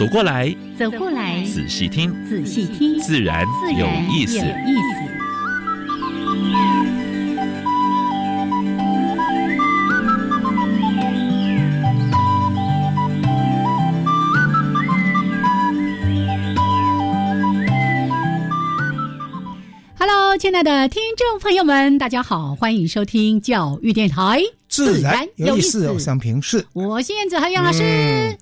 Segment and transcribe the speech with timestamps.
[0.00, 3.44] 走过来，走过来，仔细听，仔细听，自然
[3.76, 4.38] 有意思。
[4.38, 5.10] 有意思
[20.38, 25.90] 亲爱的听众朋友们，大家好，欢迎收听教育电台，自然有意思。
[25.90, 28.38] 我想平视，我是燕子和杨老师。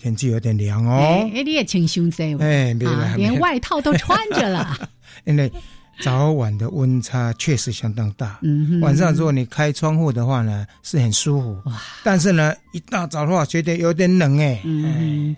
[0.00, 2.72] 天气有点凉哦，哎，你也挺胸在，哎，
[3.16, 4.74] 连外套都穿着了。
[5.26, 5.52] 因为
[6.00, 8.38] 早晚的温差确实相当大。
[8.40, 11.60] 嗯哼，晚上如果你开窗户的话呢，是很舒服。
[11.66, 14.58] 哇，但是呢，一大早的话觉得有点冷哎。
[14.64, 15.36] 嗯，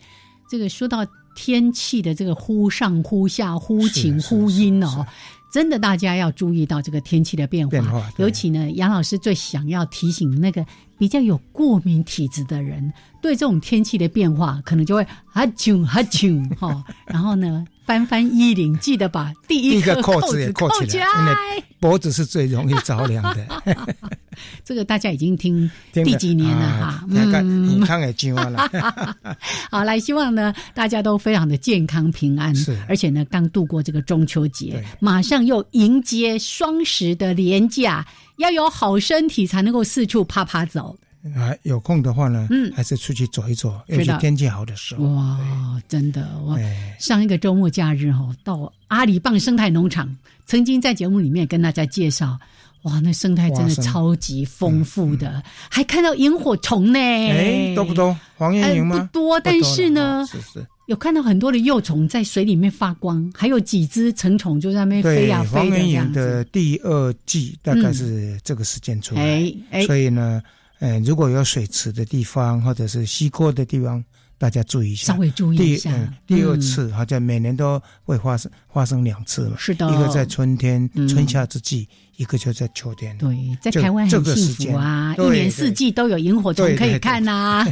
[0.48, 5.04] 这个说到天气的这个忽上忽下、忽晴忽阴哦。
[5.52, 10.64] 真的，大家要注意到这个天气的变化，尤其呢，杨老师最想要提醒那个
[11.02, 17.66] 比较有过敏体质的人，对这种天气的变化，可能就会哈啾哈啾 哈，然后呢。
[17.84, 23.44] 翻翻衣领，记得把第一个扣子也扣起来，因为脖子是最容易着凉的。
[24.64, 27.04] 这个大家已经听第几年了哈？
[27.08, 28.68] 嗯，健康也进完了。
[29.70, 32.54] 好，来，希望呢大家都非常的健康平安。
[32.54, 38.06] 是，而且呢，刚度过这个中秋节，马上又迎接双十的连假，
[38.38, 40.96] 要有好身体才能够四处啪啪走。
[41.36, 45.04] 啊，有空的话呢，嗯，还是出去走一走，尤其天气好的时候。
[45.04, 46.58] 哇，真的，我
[46.98, 50.12] 上一个周末假日哈，到阿里棒生态农场，
[50.46, 52.36] 曾经在节目里面跟大家介绍，
[52.82, 56.98] 哇，那生态真的超级丰富的，还看到萤火虫呢。
[56.98, 58.16] 哎，多不多？
[58.36, 59.08] 黄莺萤吗？
[59.12, 69.52] 不多，但是呢，是是，有看到很多的幼虫在水里面发光，还有几只成虫就在那边飞呀飞的这样的第二季大概是这个时间出来，
[69.86, 70.42] 所以呢。
[70.84, 74.04] 嗯，如果有水池的地方，或者是溪沟的地方，
[74.42, 75.12] 大家注意一下。
[75.12, 75.92] 稍微注意一下。
[76.26, 79.54] 第二次好像每年都会发生发生两次嘛。
[79.56, 79.88] 是的。
[79.88, 81.86] 一个在春天春夏之际，
[82.16, 83.16] 一个就在秋天。
[83.18, 87.64] 对，在台湾很幸福啊，一年四季都有萤火虫可以看呐。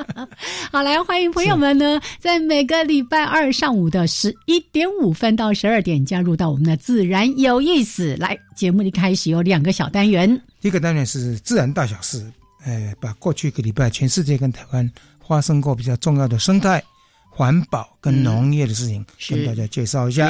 [0.72, 8.16] 好，来欢迎朋友们呢，在每个礼拜二上午的十一点五分到十二点加入到我们的自然有意思。
[8.16, 12.24] 来，节目一开始有两个小单元，一个单元是自然大小事。
[12.64, 14.90] 哎，把过去一个礼拜全世界跟台湾
[15.26, 16.82] 发生过比较重要的生态、
[17.30, 20.28] 环保跟农业的事情，跟大家介绍一下。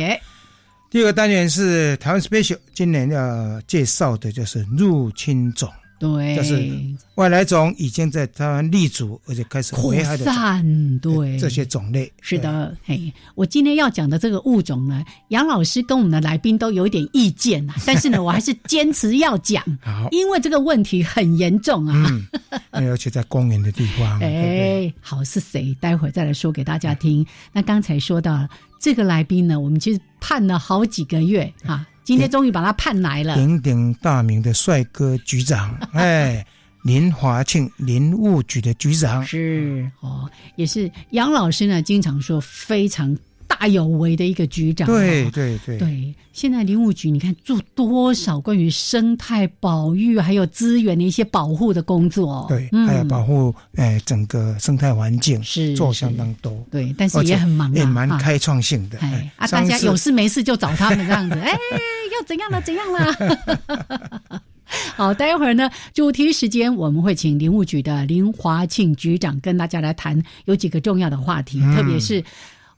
[0.90, 5.70] 第二个单元是台湾 special，今年要介绍的就是入侵种。
[5.98, 6.70] 对，就是
[7.14, 10.98] 外来种已经在台湾立足，而且开始扩散。
[10.98, 12.76] 对，这些种类是的。
[12.84, 19.64] 嘿，我今天要讲的这个物种呢，杨老师跟我们的来宾都有一点意见啊， 但是呢，我还是坚持要讲，
[20.10, 22.06] 因为这个问题很严重啊。
[22.72, 24.20] 嗯，而且在公园的地方。
[24.20, 25.74] 哎，好，是谁？
[25.80, 27.26] 待会儿再来说给大家听。
[27.52, 28.46] 那刚才说到
[28.78, 31.86] 这个来宾呢，我们其实盼了好几个月哈。
[32.06, 36.46] 今天终于把他盼来了，鼎鼎大名的帅哥局长， 哎，
[36.84, 43.14] 林华庆，林务局的局长是哦，也是杨老师呢，经常说非常。
[43.46, 46.14] 大有为的一个局长，对对对对。
[46.32, 58.98] 现在林务局，你看做多少关于生态保育还有资源的一些保护的工作，对，还有保护哎整个生态环境是做相当多，对，但是也很忙，也蛮开创性的。
[58.98, 62.60] 哎，啊，大家有事没事就找他们这样子， 哎，要怎样了？
[62.60, 64.40] 怎样了？
[64.94, 72.22] 好，待会儿呢，主题时间我们会请林务局的林华庆局长跟大家来谈有几个重要的话题，特别是。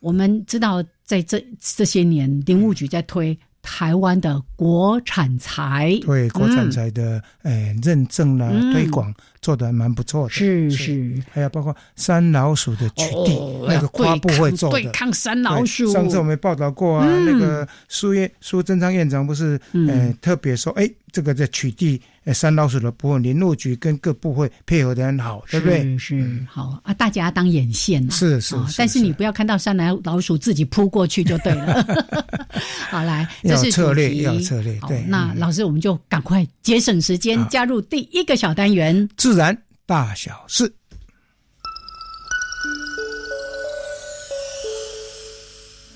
[0.00, 10.30] 我们知道，在这这些年，林务局在推台湾的国产材，对国产材的诶认证啦、推广做的蛮不错的。
[10.30, 15.92] 是是，还有包括山老鼠的取缔，那个跨部会做的对抗山老鼠。
[15.92, 22.00] 上次我们报道过啊，那个苏院苏贞昌院长不是诶特别说，哎，这个在取缔。
[22.34, 25.96] 三老鼠的部分，林务局跟各部会配合的很好，对不对？
[25.96, 28.10] 是好啊，大家当眼线呐。
[28.12, 31.82] 是是，但是你不要看到山来老鼠自己扑过去就对了。
[32.90, 34.78] 好，来，这是策略，要策略。
[34.86, 39.54] 对，那老师我们就赶快节省时间，加入第一个小单元——自然
[39.84, 40.74] 大小事。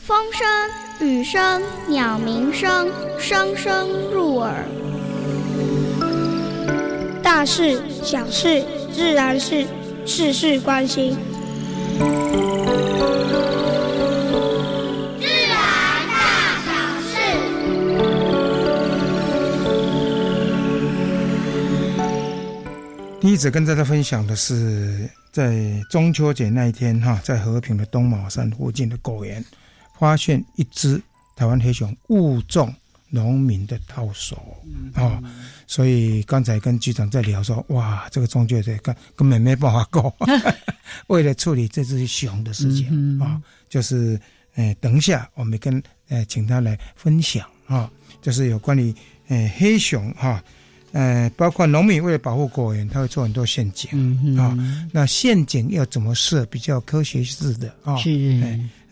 [0.07, 0.47] 风声、
[1.01, 4.69] 雨声、鸟鸣声，声声入耳。
[7.23, 8.63] 大事、小事、
[8.93, 9.67] 自然事，
[10.05, 11.17] 事事关心。
[23.33, 29.43] 一直跟大家分享的是，在中秋节那一天，哈，在和平的东马山附近的果园。
[29.99, 31.01] 发现一只
[31.35, 32.71] 台湾黑熊误中
[33.09, 34.37] 农民的套手
[34.93, 35.19] 啊，
[35.67, 40.15] 所以刚才跟局长在聊说，哇，这个中秋节根根本没办法过。
[41.09, 44.21] 为了处理这只熊的事情啊，就是
[44.57, 47.91] 呃，等一下我们跟呃，请他来分享啊，
[48.21, 48.95] 就是有关于
[49.29, 50.45] 呃黑熊哈，
[50.93, 54.57] 呃，包括农民为了保护果园，他会做很多陷阱啊，
[54.93, 57.97] 那陷阱要怎么设比较科学式的啊？
[57.97, 58.11] 是。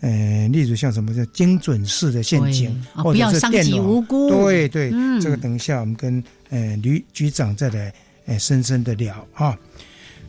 [0.01, 7.93] 呃，例如像什么叫精准式的陷阱，或者是电脑，对对，这个等一下我们跟呃吕局长再来
[8.25, 9.55] 呃深深的聊啊。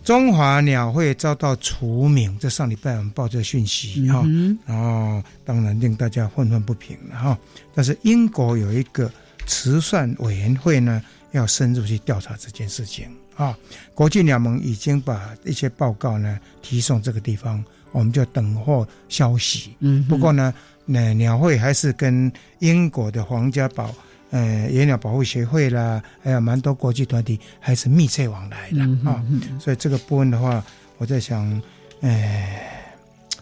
[0.04, 4.22] 中华鸟会遭到除名，这上礼拜我们报这个讯息哈，
[4.66, 7.38] 然后当然令大家愤愤不平了哈。
[7.74, 9.10] 但是英国有一个
[9.46, 11.00] 慈善委员会呢，
[11.32, 13.06] 要深入去调查这件事情
[13.36, 13.54] 啊。
[13.94, 17.62] 国际鸟盟已经把一些报告呢提送这个地方。
[17.92, 19.76] 我们就等候消息。
[19.80, 20.54] 嗯，不过呢，
[20.86, 23.94] 那鸟会还是跟英国的皇家保
[24.30, 29.22] 呃野鸟保护协会啦，还有蛮多国际团体还是密切往来的啊。
[29.60, 30.64] 所以这个部分的话，
[30.96, 31.62] 我在想，
[32.00, 32.60] 呃，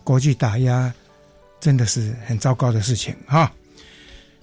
[0.02, 0.92] 国际打压
[1.60, 3.52] 真的是很糟糕的事情哈。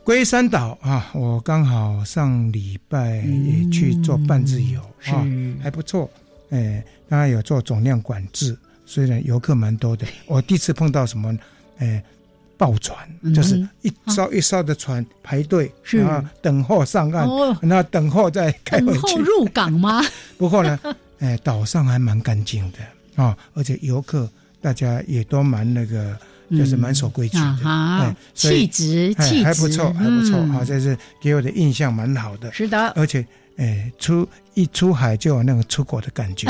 [0.07, 5.27] 龟山岛啊，我刚好上礼拜也去做半自由啊，
[5.61, 6.09] 还不错。
[6.49, 8.57] 哎，当然有做总量管制。
[8.85, 11.37] 虽然游客蛮多的，我第一次碰到什么，
[11.79, 12.01] 诶，
[12.57, 12.97] 抱船，
[13.35, 17.27] 就是一艘一艘的船排队，然后等候上岸，
[17.61, 19.19] 那等候再开回去。
[19.21, 20.01] 入港吗？
[20.39, 20.79] 不过呢，
[21.19, 22.77] 诶，岛上还蛮干净的
[23.21, 24.29] 啊，而且游客
[24.61, 26.17] 大家也都蛮那个，
[26.51, 32.51] 就是蛮守规矩的，气质气质还不错，还不错啊，这是给我的印象蛮好的。
[32.53, 33.25] 是的，而且
[33.57, 36.47] 哎，出一出海就有那个出国的感觉。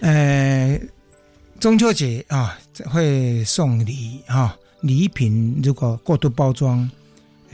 [0.00, 0.80] 呃，
[1.60, 6.90] 中秋节啊，会送礼啊，礼品如果过度包装，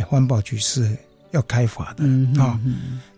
[0.06, 0.96] 环保局是
[1.32, 2.04] 要开罚的
[2.42, 2.58] 啊。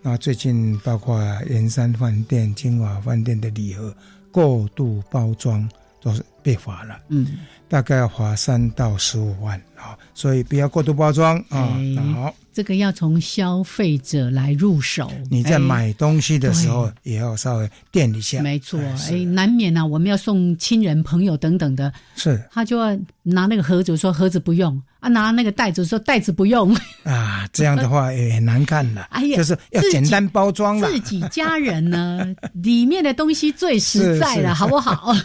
[0.02, 3.94] 那最近包括盐山饭店、金华饭店的礼盒
[4.32, 5.68] 过度包装。
[6.02, 6.98] 都是被罚了。
[7.08, 7.26] 嗯。
[7.68, 11.72] 大概要罚三到十五万啊，所以不要过度包装啊。
[12.14, 15.10] 好，这个要从消费者来入手。
[15.30, 18.42] 你在买东西的时候也要稍微垫一下。
[18.42, 18.78] 没错，
[19.10, 29.06] 哎，难免啊，我们要送亲人、朋友等等的，是他就要拿那个盒子说盒子不用啊，拿那个袋子说袋子不用 啊，这样的话 也很难看了。
[29.12, 30.86] 哎呀，就是要简单包装了。
[30.92, 35.16] 自己家人呢，里面的东西最实在了，好不好？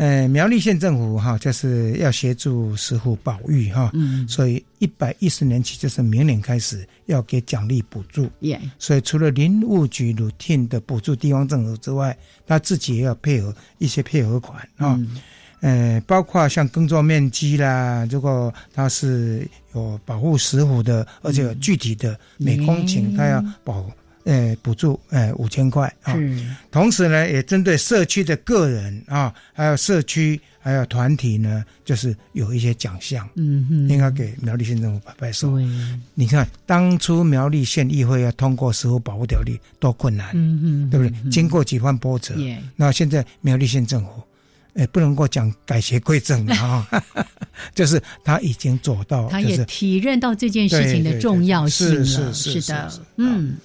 [0.00, 12.16] 呃，苗栗县政府哈，就是要协助石虎保育哈，嗯，所以一百一十年起，就是明年开始要给奖励补助，耶，所以除了林务局 routine 的补助地方政府之外，
[12.46, 14.98] 他自己也要配合一些配合款啊，
[15.60, 23.84] 呃，包括像耕作面积啦，如果他是有保护石虎的，而且有具体的每公顷他要保。
[24.24, 26.14] 呃，补助呃五千块啊，
[26.70, 35.58] 同时呢，也针对社区的个人啊，还有社区还有团体呢，就是有一些奖项，嗯哼，应该给苗栗县政府拍拍手。
[36.14, 41.30] 你看当初苗栗县议会要通过《食物保护条例》多困难，嗯嗯，对不对？
[41.30, 42.34] 经过几番波折，
[42.76, 44.10] 那现在苗栗县政府，
[44.74, 46.86] 哎，不能够讲改邪归正啊，
[47.74, 53.56] 就是他已经做到，他也体认到这件事情的重要性了，是的，嗯。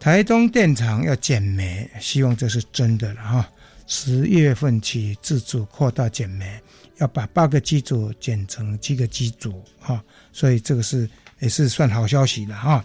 [0.00, 3.48] 台中电厂要减煤，希望这是真的了哈。
[3.86, 6.60] 十月份起自主扩大减煤，
[6.98, 10.02] 要把八个机组减成七个机组哈。
[10.32, 11.08] 所以这个是
[11.40, 12.84] 也是算好消息了哈。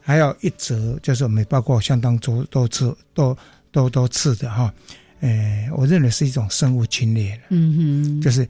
[0.00, 3.36] 还有一则就是我们包括相当多多次多
[3.70, 4.72] 多多次的哈。
[5.20, 8.48] 诶，我认为是一种生物侵略嗯哼，就是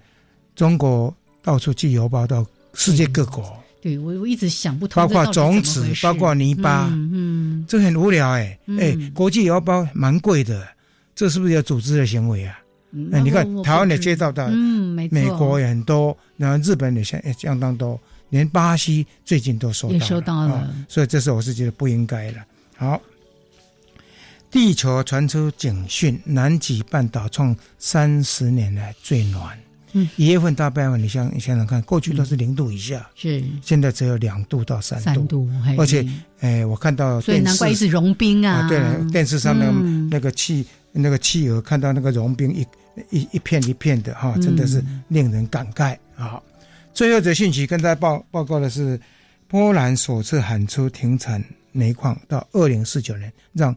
[0.54, 3.61] 中国到处寄邮包到世界各国。
[3.82, 10.64] 对我我一直想不通，包括种子，包括泥巴，嗯，这很无聊哎哎，国际邮包蛮贵的，
[11.16, 12.60] 这是不是有组织的行为啊？
[13.12, 17.98] 哎，你看台湾的街道的，嗯，美国也很多，然后日本也相相当多，
[18.28, 22.38] 连巴西最近都收到，收到了，所以这是我是觉得不应该的。
[22.76, 23.02] 好，
[24.48, 29.58] 地球传出警讯，南极半岛创三十年来最暖。
[29.92, 33.42] 嗯，一月份到八月份，你想你想想看，过去都是零度以下，是。
[33.62, 36.06] 现在只有两度到三三度，而且，
[36.40, 38.68] 哎，我看到，所以难怪一直融冰啊。
[38.68, 38.80] 对，
[39.10, 39.70] 电视上的
[40.10, 42.66] 那个气那个企鹅看到那个融冰一
[43.10, 46.40] 一一片一片的哈，真的是令人感慨啊。
[46.94, 49.00] 最后则信息跟大家报报告的是，
[49.48, 53.74] 波兰首次喊出停产煤矿到二零四九年，让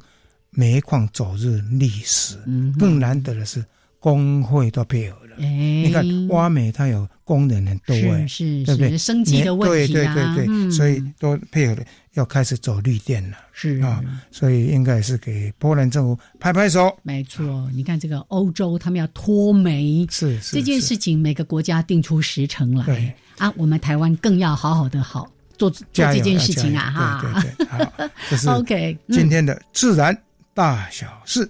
[0.49, 2.37] 煤矿走入历史。
[2.45, 3.63] 嗯，更难得的是
[4.05, 5.17] 工会都配合。
[5.39, 8.95] 哎，你看挖煤，它有工人很多哎，是对不对？
[8.95, 11.83] 生计的问题啊，对对对对，所以都配合了
[12.13, 13.81] 要开始走绿电了，是。
[13.81, 16.95] 啊，所以应该是给波兰政府拍拍手。
[17.01, 23.15] 没错，你看这个欧洲，他们要脱煤，是这件事情，每个国家定出时程来。
[23.39, 30.15] 啊，我们台湾更要好好的好做做这件事情啊，哈，对对，好，这是 OK 今天的自然
[30.53, 31.49] 大小事。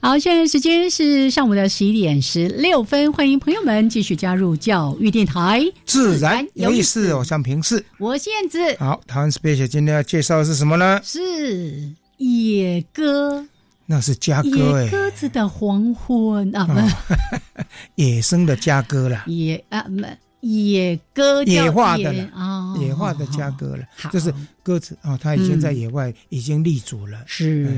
[0.00, 5.60] 好，现在时间是上午的十一点十六分，欢迎朋友们继续加入教育电台。
[5.84, 8.58] 自然有意思，我像平视，我燕子。
[8.78, 11.00] 好，台湾 special 今天要介绍的是什么呢？
[11.02, 13.44] 是野鸽，
[13.86, 17.64] 那是家鸽哎，鸽子的黄昏啊，不，
[18.00, 19.24] 野生的家鸽了。
[19.26, 27.18] 野啊，不，野鸽，野化的了啊，野化的家鸽了，就是鸽子啊，它已经在野外已经立足了。
[27.26, 27.68] 是，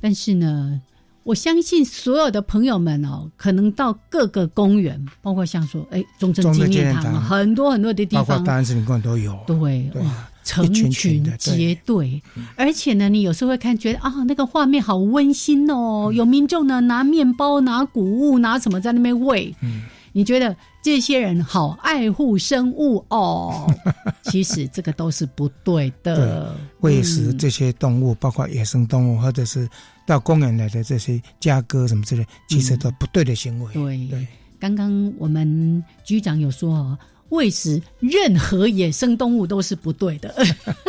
[0.00, 0.80] 但是呢。
[1.22, 9.38] 我相信所有的朋友们哦，可能到各个公园，包括像说，哎，中正纪念堂，很多很多的地方，包括大安森林公园都有。
[9.46, 12.22] 对，哇，成群结队，
[12.56, 16.10] 而且呢，你有时候会看，觉得啊，那个画面好温馨哦。
[16.12, 19.54] 有民众呢拿面包、拿谷物、拿什么在那边喂。
[19.60, 23.70] 嗯，你觉得这些人好爱护生物哦？
[24.24, 26.56] 其实这个都是不对的。
[26.80, 29.68] 喂食这些动物，包括野生动物，或者是。
[30.10, 33.72] 到公园来的这些家鸽什么之类，其实都不对的行为。
[33.72, 34.26] 对对，
[34.58, 36.98] 刚刚我们局长有说哦，
[37.28, 40.34] 喂食任何野生动物都是不对的。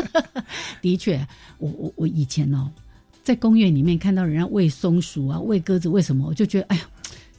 [0.82, 1.24] 的确，
[1.60, 2.68] 我我我以前哦，
[3.24, 6.82] 在公园里面看到人家喂松鼠啊，喂鸽子，为什么我就觉得哎呀，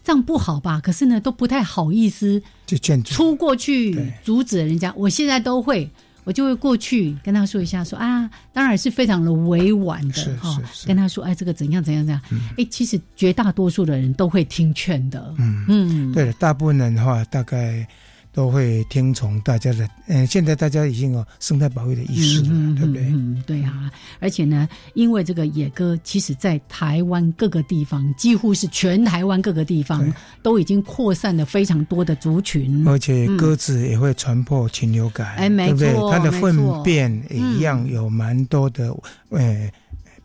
[0.04, 0.80] 这样不好吧？
[0.80, 4.94] 可是呢，都不太好意思就出过去阻止人家。
[4.96, 5.90] 我现在都会。
[6.24, 12.20] 我就会过去跟他说一下，说啊，当然是非常的委婉的哈，跟他说，哎，这个怎样怎样怎样，
[12.56, 15.64] 哎，其实绝大多数的人都会听劝的，嗯。
[15.68, 17.86] 嗯，对，大部分人的话大概。
[18.32, 23.02] 都会听从大家的，嗯，现在大家已经有生态保育的意识了，对不对？
[23.10, 23.92] 嗯，对啊。
[24.20, 30.10] 而且呢，因为这个野鸽，其实在台湾各个地方，几乎是全台湾各个地方
[30.42, 32.88] 都已经扩散了非常多的族群。
[32.88, 38.96] 而且鸽子也会传播禽流感，哎，没错，它的粪便也一样有蛮多的，
[39.28, 39.70] 呃，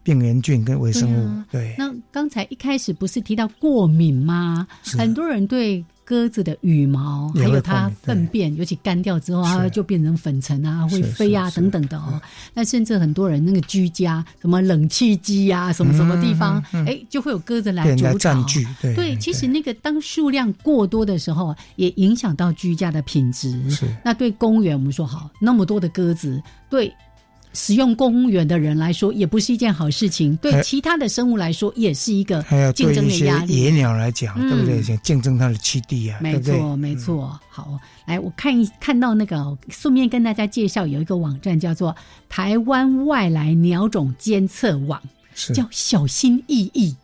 [0.02, 1.44] 病原菌跟微生物。
[1.52, 1.76] 对。
[1.78, 4.66] 那刚才一开始不是提到过敏吗？
[4.98, 5.84] 很多人对。
[6.08, 12.18] 鸽子的羽毛，还有它粪便，尤其干掉之后，它就变成粉尘啊，会飞啊等等的哦。
[12.54, 17.84] 那甚至很多人那个居家，什么冷气机啊，什么什么地方，哎，就会有鸽子来。
[18.96, 23.62] 对，其实那个当数量过多的时候，也影响到居家的品质。
[24.02, 26.90] 那对公园，我们说好，那么多的鸽子，对。
[27.54, 32.44] 使用公园的人来说，也不是一件好事情；对其他的生物来说，也是一个
[32.76, 33.64] 竞争的压力。
[33.64, 34.82] 野鸟来讲，对不对？
[34.84, 37.40] 想竞争它的栖地啊，没错，没错。
[37.50, 41.96] 好，来，我看一看到那个，顺便跟大家介绍，有一个网站叫做
[42.30, 45.02] 台湾外来鸟种监测网。
[45.54, 46.96] 叫小心翼翼，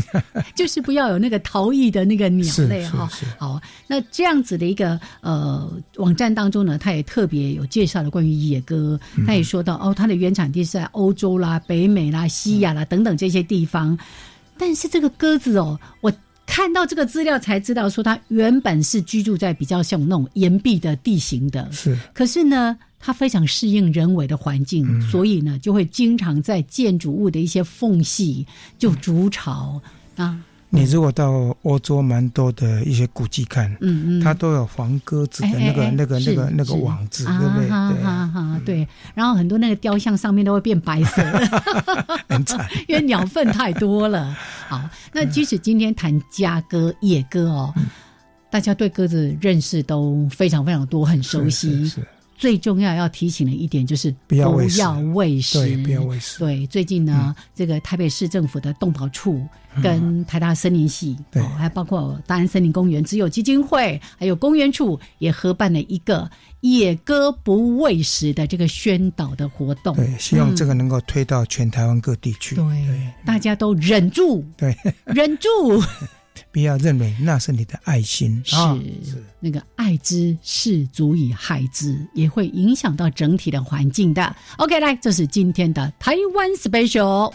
[0.56, 3.08] 就是不要有那个逃逸的那个鸟类哈。
[3.38, 13.98] 好，那这样子的一个呃网站当中呢，他也特别有介绍了关于野鸽，他也说到哦，它的原产地是在欧洲啦、北美啦、西亚啦等等这些地方。
[14.56, 16.12] 但是这个鸽子哦，我
[16.46, 21.70] 看到这个资料才知道，说它原本是居住在比较像那种岩壁的地形的。
[21.70, 22.78] 是，可是呢。
[23.04, 28.46] 它非常适应人为的环境，所以呢，就会经常在建筑物的一些缝隙
[28.78, 29.82] 就筑巢
[30.16, 30.40] 啊。
[30.74, 37.68] 你如果到欧洲蛮多的一些古迹看，嗯嗯，它都有防鸽子的那个、那个、那个、那个网子，对不对？
[37.68, 38.88] 对，对。
[39.14, 41.22] 然后很多那个雕像上面都会变白色，
[42.26, 44.34] 很惨， 因为鸟粪太多了。
[44.66, 47.74] 好，那即使今天谈家鸽、野鸽哦，
[48.50, 51.92] 大家对鸽子认识都非常非常多，很熟悉。
[52.42, 54.80] 最重要要提醒的一点就是不要喂食，
[55.60, 56.40] 对，不要喂食。
[56.40, 59.46] 对，最近呢，这个台北市政府的动保处
[59.80, 66.28] 跟台大森林系，对，还包括大安森林公园只有基金会，还有公园处也合办了一个
[66.62, 69.94] 野鸽不喂食的这个宣导的活动。
[69.94, 72.56] 对，希望这个能够推到全台湾各地去。
[72.56, 72.64] 对，
[73.24, 75.48] 大家都忍住，对，忍住。
[76.52, 78.56] 不要认为那是你的爱心，是
[79.40, 84.36] 那个爱之是足以害之，也会影响到整体的环境的。
[84.58, 87.32] OK，来，这是今天的台湾 special。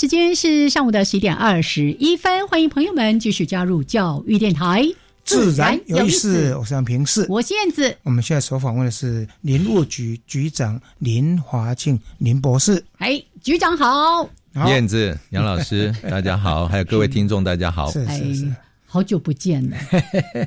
[0.00, 4.82] 时间是上午的十一点二十一分，欢迎朋友们继续加入教育电台，
[5.24, 6.56] 自然有意思。
[6.56, 7.94] 我是杨平世，我是燕子。
[8.02, 12.82] 我们现在所访问的是林务局局长林华庆林博士。
[12.96, 14.26] 哎，局长好，
[14.68, 17.90] 燕子杨老师，大家好，还有各位听众，大家好。
[17.92, 18.54] 是是是。
[18.86, 19.76] 好久不见了，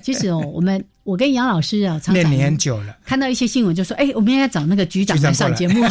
[0.01, 5.85] 其实哦，我们我跟杨老师啊，常常很久了，看到一些新闻就说，哎，我们应该找那个局长来上节目，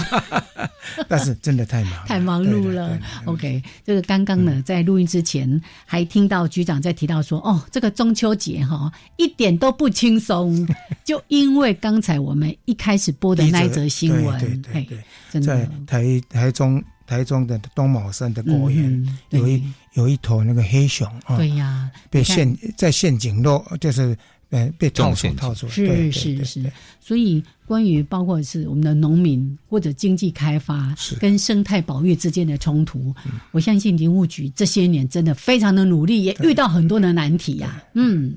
[1.06, 2.98] 但是真的太忙， 太忙碌了。
[3.26, 10.66] OK，这个刚刚呢，在录音之前还听到局长在提到说，哦，这个中秋节哈一点都不轻松，
[11.04, 14.98] 就因为刚才我们一开始播的那一则新闻，对对
[15.30, 16.82] 对，在台台中。
[17.04, 19.62] 台中的东卯山的果园有一
[19.94, 24.16] 有一头那个黑熊啊，对呀，被陷在陷阱落，就是
[24.52, 26.72] 呃被套住套住，是是是。
[27.00, 33.12] 所以关于包括是我们的农民或者经济开发跟生态保育之间的冲突，
[33.50, 37.82] 我相信林务局这些年真的非常的努力，也遇到很多的难题呀。
[37.94, 38.36] 嗯，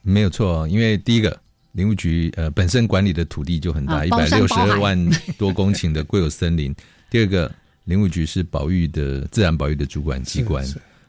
[0.00, 1.38] 没有错，因为第一个
[1.72, 4.98] 林务局呃本身管理的土地就很大，一百六十二万
[5.36, 6.74] 多公顷的国有森林。
[7.10, 7.54] 第二个。
[7.86, 10.66] 林务局是保育的自然保育的主管机关，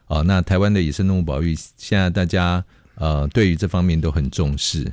[0.08, 2.62] 哦，那台湾的野生动物保育现在大家
[2.96, 4.92] 呃对于这方面都很重视，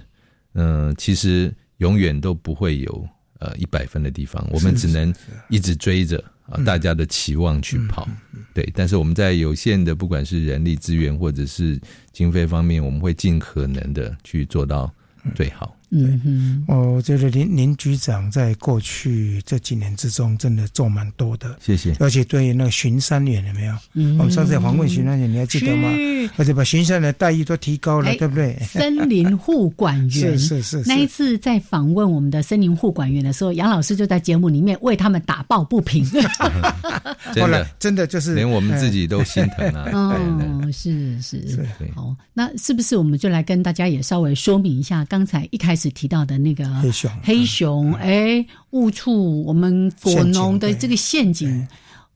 [0.54, 5.14] 嗯，其实永远都不会有呃一百分的地方，我们只能
[5.50, 8.08] 一直追着啊大家的期望去跑，
[8.54, 11.80] 对，但是我们在有限的不管是人力资源或者是
[12.12, 14.94] 经费方面，我们会尽可能的去做到
[15.36, 15.76] 最好。
[15.96, 21.56] 嗯哼，我觉得林林局长在过去这几年之中，真的做蛮多的。
[21.62, 21.96] 谢谢。
[22.00, 23.76] 而且对于那个巡山员有没有？
[23.94, 25.88] 嗯，我们上次访问巡山员，你还记得吗？
[26.36, 28.58] 而且把巡山的待遇都提高了，对不对？
[28.64, 30.84] 森林护管员 是是是。
[30.88, 36.04] 那一次在访问我们的森林护管员的时候，杨老师就在节目里面为他们打抱不平。
[37.36, 39.90] 真的，真的就是连我们自己都心疼啊。
[39.94, 41.68] 哦，是是是。
[41.94, 45.83] 好，那是不是我们就来跟大家也稍微说明一下，刚才一开始。
[45.92, 51.68] 提到的那个黑熊，黑熊，哎，误触我们果农的这个陷阱。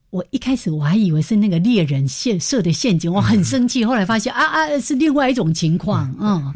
[0.10, 3.84] 我一开始我还以为是那个猎人陷设的陷阱，我很生气。
[3.84, 6.14] 后来发现啊啊，是另外一种情况。
[6.20, 6.54] 嗯，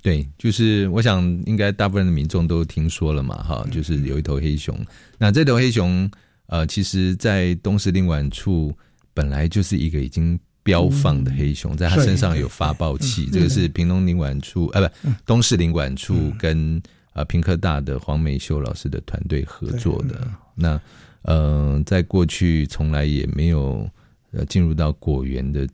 [0.00, 4.78] 对，就是我想应该大部分的民众都听说了嘛，哈，就是有一头黑熊。
[5.18, 6.10] 那这头黑熊，
[6.46, 8.72] 呃，其实在东石领馆处
[9.12, 10.38] 本来就是一个已经。
[10.64, 20.26] 标放的黑熊，在他身上有发报器，这个是平东领管处，呃，不，东市领管处跟呃平科大的黄梅秀老师的团队合作的。
[20.54, 20.80] 那，
[21.22, 23.88] 呃，在过去从来也没有
[24.32, 25.68] 呃进入到果园的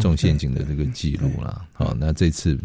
[0.00, 1.66] 中陷阱的这个记录了。
[1.72, 2.56] 好，那这次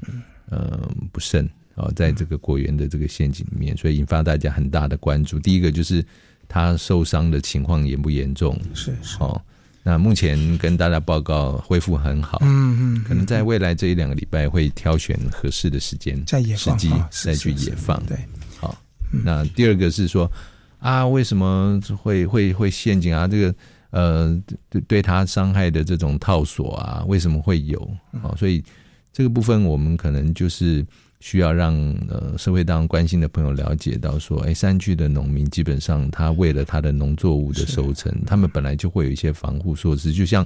[0.49, 5.39] 呃不慎啊，在这个果园的这个陷阱里面，所以引发大家很大的关注。
[5.39, 6.06] 第一个就是
[6.47, 8.56] 他受伤的情况严不严重？
[8.75, 9.41] 是是哦。
[9.84, 16.78] 那目前跟大家报告恢复很好，嗯嗯，可能在未来这一两个礼拜会挑选合适的时间，再野放，
[17.10, 18.02] 再去野放。
[18.06, 18.17] 对，
[18.60, 18.78] 好。
[19.24, 20.32] 那第二个是说
[20.80, 23.28] 啊，为什么会会会陷阱啊？
[23.28, 23.56] 这个
[23.89, 27.98] 呃，对对他伤害的这种套索啊，为什么会有？
[28.22, 28.63] 好，所以
[29.12, 30.86] 这个部分我们可能就是
[31.21, 31.73] 需要让
[32.10, 40.45] 呃社会当中关心的朋友了解到，说，哎，山区的农民基本上他为了他的农作物的收成，他们本来就会有一些防护措施，就像。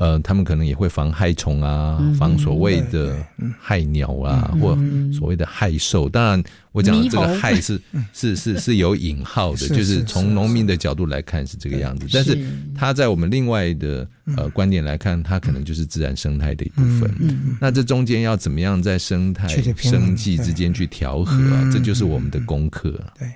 [0.00, 3.22] 呃，他们可能也会防害虫啊，防所谓的
[3.60, 4.74] 害鸟啊，或
[5.12, 6.08] 所谓的害兽。
[6.08, 7.78] 当然，我讲的这个害是
[8.14, 12.06] 是是是有引号的，就是从农民的角度来看是这个样子。
[12.10, 12.34] 但是，
[12.74, 14.08] 它在我们另外的
[14.38, 17.58] 呃观点来看，它可能就是自然生态的一部分。
[17.60, 21.36] 那这中间要怎么样在生态生计之间去调和，
[21.70, 22.98] 这就是我们的功课。
[23.18, 23.28] 对。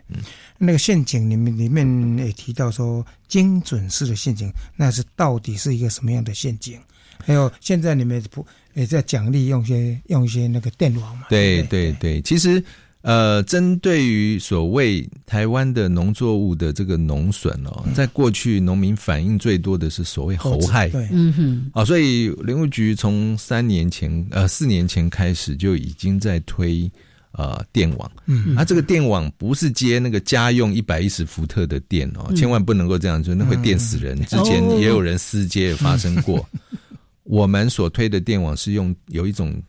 [0.57, 6.79] 那个陷阱里面里面也提到说，精准式的陷阱，那是到底是一个什么样的陷阱？
[7.19, 11.27] 还有现在你们不也在奖励用些用一些那个电网嘛？
[11.29, 12.63] 对对对，其实
[13.03, 26.91] 呃，针对于所谓台湾的农作物的这个农损哦，在过去农民反映最多的是所谓猴害，对嗯哼，啊，所以林务局从三年前呃四年前开始就已经在推。
[27.37, 34.17] 呃，电网，嗯，啊，这个电网不是接那个家用一百一十伏特的电哦，千万不能够这样做，那会电死人。
[34.27, 36.49] 之前也有人私接发生过。
[37.25, 39.61] 我们所推的电网是用有一种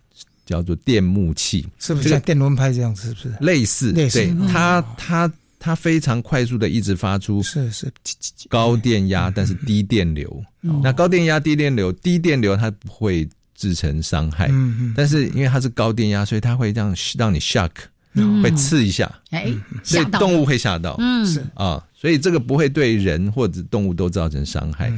[0.46, 3.08] 叫做电木器，是不是像电轮拍这样子？
[3.08, 3.92] 是不是类似？
[3.94, 4.32] 类似。
[4.52, 7.92] 它它它非常快速的一直发出是是
[8.48, 10.44] 高电压，但是低电流。
[10.62, 13.28] 那高电压低电流，低电流它不会。
[13.56, 14.52] 制成伤害，
[14.96, 17.72] 但是因为它是高电压，所以它会让让你 shock，
[18.44, 21.42] 会刺一下，哎，所以动物会吓到，嗯，是。
[21.54, 24.92] 啊，所以这个不会对人或者动物都造成伤害，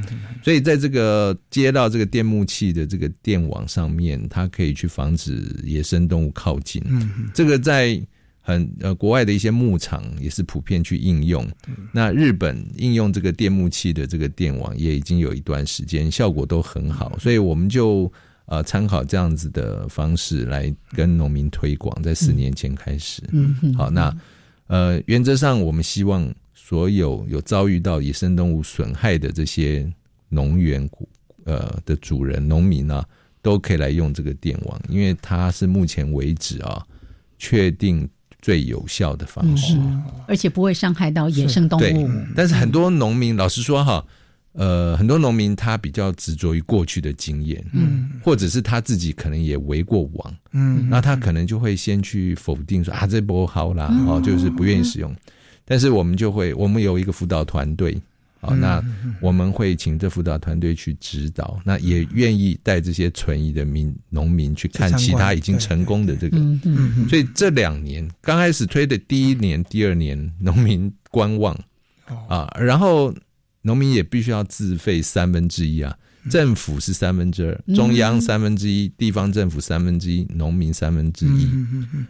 [0.44, 8.02] 所以在这个接到这个电木器的这个电网上面，它可以去防止野生动物靠近，嗯，这个在
[8.42, 11.48] 很呃国外的一些牧场也是普遍去应用，
[11.92, 18.12] 那日本应用这个电木器的这个电网也已经有一段时间，效果都很好，所以我们就。
[18.48, 23.22] 呃，参考这样子的方式来跟农民推广，在四年前开始。
[23.34, 24.16] 嗯，好，那
[24.68, 29.86] 呃，原则上我们希望所有有遭遇到野生动物损害的这些
[30.30, 30.90] 农园
[31.44, 33.06] 呃的主人、农民啊，
[33.42, 36.82] 都可以来用这个电网，因为它是目前为止啊
[37.38, 38.08] 确定
[38.42, 39.78] 最有效的方式，
[40.26, 42.10] 而且不会伤害到野生动物。
[42.34, 44.06] 但是很多农民，老实说哈。
[44.58, 55.16] 呃，很多农民他比较执着于过去的经验，嗯，或者是他自己可能也围过网，嗯，那他可能就会先去否定说啊，这不好啦，哦，就是不愿意使用。
[55.64, 58.02] 但是我们就会，我们有一个辅导团队，
[58.42, 58.84] 啊，那
[59.22, 71.56] 我们会请这辅导团队去指导，那也愿意带这些存疑的民农民去看其他已经成功的这个，嗯所以这两年刚开始推的第一年、第二年，农民观望，
[72.28, 73.14] 啊，然后。
[73.68, 75.94] 农民也必须要自费三分之一啊，
[76.30, 81.50] 政府是三分之二，中央三分之一，地方政府三分之一，农民三分之一。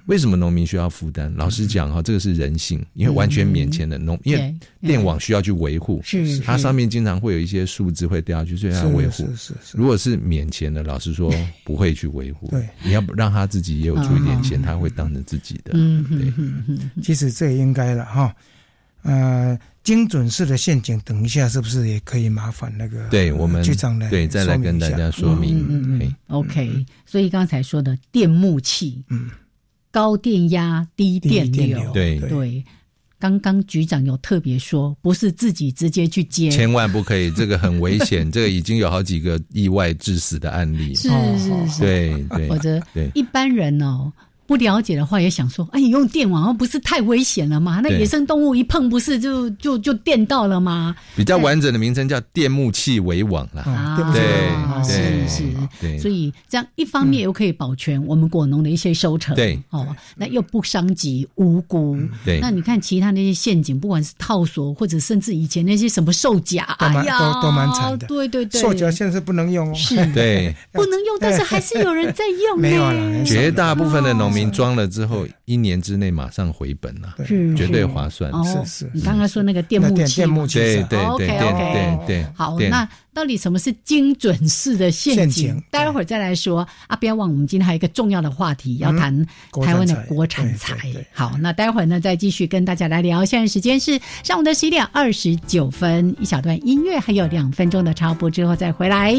[0.05, 1.33] 为什么农民需要负担？
[1.35, 9.27] 老实讲哈，这个是人性，因为完全免钱的农，因为电网需要去维护，是它上面经常会有一些数字会掉下去，所以要维护。
[9.35, 9.75] 是是。
[9.75, 11.33] 如果是免钱的，老实说
[11.65, 12.47] 不会去维护。
[12.51, 15.71] 对，你要让他自己也有出一点钱，他会当成自己的。
[15.73, 18.31] 嗯对，其实这也应该了哈。
[19.03, 23.07] 呃，精准式的陷阱，等一下是不是也可以麻烦那个？
[23.07, 25.65] 对我们局长来对再来跟大家说明。
[25.69, 29.29] 嗯嗯 OK，所以刚才说的电木器，嗯，
[29.89, 32.61] 高电压低电流，对对。
[33.17, 38.29] 刚刚局长有特别说，不是自己直接去接，千万不可以，这个很危险。
[38.29, 44.11] 这个已经有好几个意外致死的案例，是是是，对对，或者对一般人哦。
[44.47, 47.81] 不了解的话，也想说，哎，你用电网不是太危险了吗？
[47.83, 50.95] 那野生动物一碰，不是就就就电到了吗？
[51.17, 53.65] 比较完整的名称叫电木器围网了。
[54.13, 55.43] 对，是是，
[55.81, 61.97] 对，所以这样一方面又可以保全我们果农的一些收成，对，哦，那又不伤及无辜。
[62.23, 68.07] 对，那你看其他那些陷阱，不管是套索，或者甚至以前那些什么兽夹，都蛮都都蛮惨的。
[68.07, 72.57] 对对对，兽夹现在是不能用哦，是，对，不能用，但是还是有人在用。
[72.61, 74.36] 没有了，绝大部分的农民。
[74.45, 78.31] 装了之后，一年之内马上回本了，是绝对划算。
[78.43, 82.25] 是是，你刚刚说那个电木器，电木器，对对对对对。
[82.35, 85.61] 好，那到底什么是精准式的陷阱？
[85.71, 86.95] 待会儿再来说啊！
[86.95, 89.25] 不要忘，我们今天还有一个重要的话题要谈
[89.63, 90.77] 台湾的国产材。
[91.11, 93.25] 好，那待会儿呢，再继续跟大家来聊。
[93.25, 99.15] 现在时间是上午的十一点二十九分，一小段音乐，还有两分钟的插播之后再回来。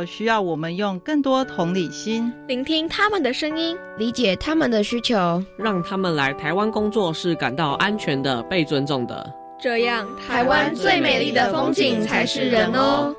[0.00, 9.30] 友需要我们用更多同理心，聆听他们的声音，理解他们的需求，让他们来台湾工作是感到安全的、被尊重的。
[9.60, 13.14] 这样，台湾最美丽的风景才是人哦。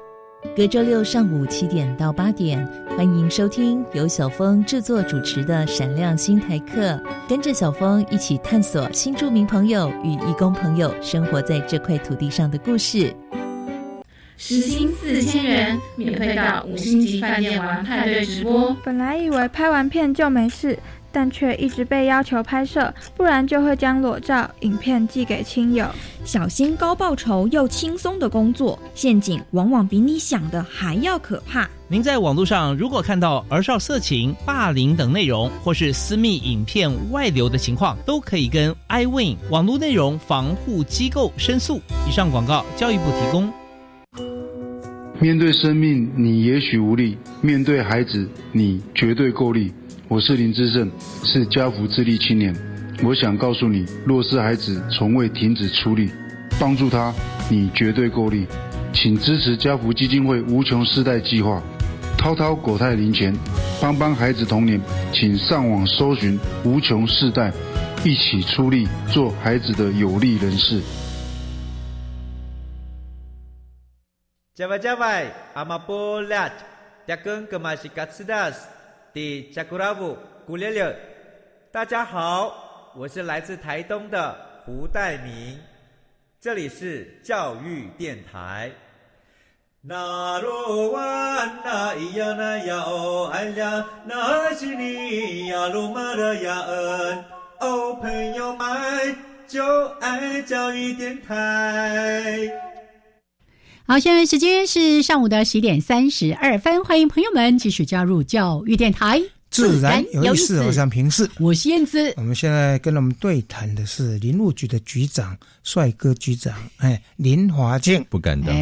[0.57, 2.67] 隔周六上午七点到八点，
[2.97, 6.81] 欢迎收听由小峰制作主持的《闪亮新台客》，
[7.29, 13.15] 跟着小峰一起探索新住民朋友与义工朋友生活在这块土地上的故事。
[14.43, 18.75] 时薪四千元，免费到五星级饭店玩派对直播。
[18.83, 20.77] 本来以为拍完片就没事，
[21.11, 25.85] 但却一直被要求拍摄，不然就会将裸照、影片寄给亲友。
[26.25, 31.69] 小心高报酬又轻松的工作，陷阱往往比你想的还要可怕。
[31.87, 41.79] 您在网络上如果看到儿少色情、霸凌等内容，或是私密影片外流的情况，都可以跟 iWin 网络内容防护机构申诉。
[42.09, 43.53] 以上广告，教育部提供。
[45.21, 49.71] 面对生命，你也许无力；面对孩子，你绝对够力。
[50.07, 50.89] 我是林志胜，
[51.23, 52.55] 是家福智力青年。
[53.03, 56.09] 我想告诉你，若是孩子从未停止出力，
[56.59, 57.13] 帮助他，
[57.51, 58.47] 你绝对够力。
[58.93, 61.61] 请支持家福基金会无穷世代计划，
[62.17, 63.31] 滔滔国泰零钱，
[63.79, 64.81] 帮帮孩子童年。
[65.13, 67.53] 请上网搜寻无穷世代，
[68.03, 70.81] 一起出力，做孩子的有力人士。
[74.61, 76.47] 加外加外，阿玛波拉，
[77.07, 78.67] 扎根格玛西卡斯达斯，
[79.11, 80.95] 迪加古拉布古列列。
[81.71, 85.59] 大家好，我是来自台东的胡代明，
[86.39, 88.69] 这里是教育电台。
[89.81, 97.25] 那罗哇那咿呀那呀哦哎呀，那是你呀鲁玛的呀恩
[97.61, 99.15] 哦，朋友们
[99.47, 102.70] 就爱教育电台。
[103.91, 110.61] 好，现在时间是上午的十点三十二分，欢迎朋友们继续加入教育电台，自然有意思。
[110.61, 112.13] 我想平视，我是燕子。
[112.15, 118.55] 我们现在跟我们对谈的是林务局的局长，帅哥局长，哎，林华静，不敢当，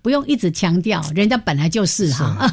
[0.00, 2.48] 不用一直强调，人家本来就是哈。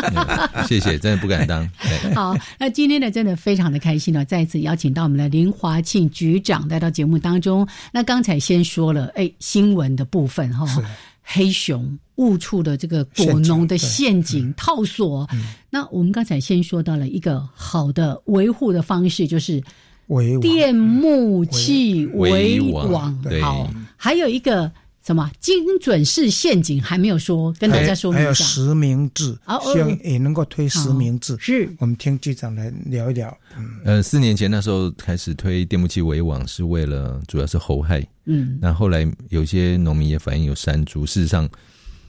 [0.66, 1.70] 谢谢，真的不敢当。
[2.16, 7.68] 好，那今天呢，真的非常的开心呢，再一次邀请到我们的林华庆局长来到节目当中。
[7.92, 10.66] 那刚才先说了，哎，新闻的部分哈。
[11.32, 15.28] 黑熊误触的这个果农的陷阱套索，
[15.70, 19.62] 那我们刚才先说到了一个好的维护的方式，就是
[20.40, 23.16] 电木器围网。
[23.40, 24.70] 好，还有一个
[25.10, 28.26] 什么精准式陷阱还没有说，跟大家说明一下。
[28.26, 31.36] 还有实名制，希望也能够推实名制。
[31.40, 33.36] 是我们听局长来聊一聊。
[33.84, 38.06] 呃，四年前那时候开始推电木器围网，是为了主要是猴害。
[38.26, 41.50] 嗯，那后来有些农民也反映有山猪，事实上，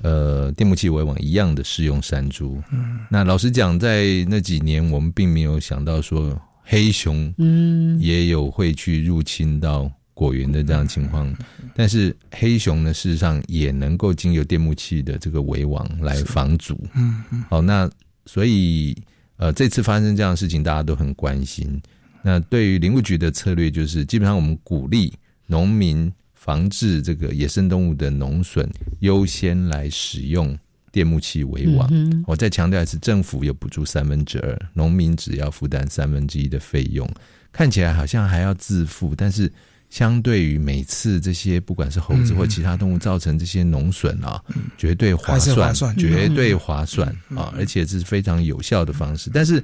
[0.04, 2.62] 呃，电木器围网一样的适用山猪。
[2.72, 9.90] 嗯，那老实讲，在那几年我们并没有想到说黑熊，嗯，也有会去入侵到
[10.22, 11.36] 果园的这样情况。
[11.76, 16.80] 但是黑熊呢，事实上也能够经由电木器的这个围网来防阻。
[16.94, 17.90] 嗯嗯，好，那
[18.26, 18.96] 所以
[19.38, 21.82] 呃，这次发生这样的事情，大家都很关心。
[22.22, 25.12] 那对于林务局的策略，就是基本上我们鼓励。
[25.48, 28.66] 农民防治这个野生动物的农损，
[29.00, 30.58] 优先来使用
[30.90, 31.90] 电木器围网。
[32.26, 37.06] 我再强调一次，政府有补助三分之二，农民只要负担三分之一的费用。
[37.52, 39.52] 看起来好像还要自付，但是
[39.92, 44.42] 相对于每次这些不管是猴子或其他动物造成这些农损啊，
[44.76, 47.54] 绝对划算，绝对划算啊！
[47.56, 49.30] 而且这是非常有效的方式。
[49.32, 49.64] 但是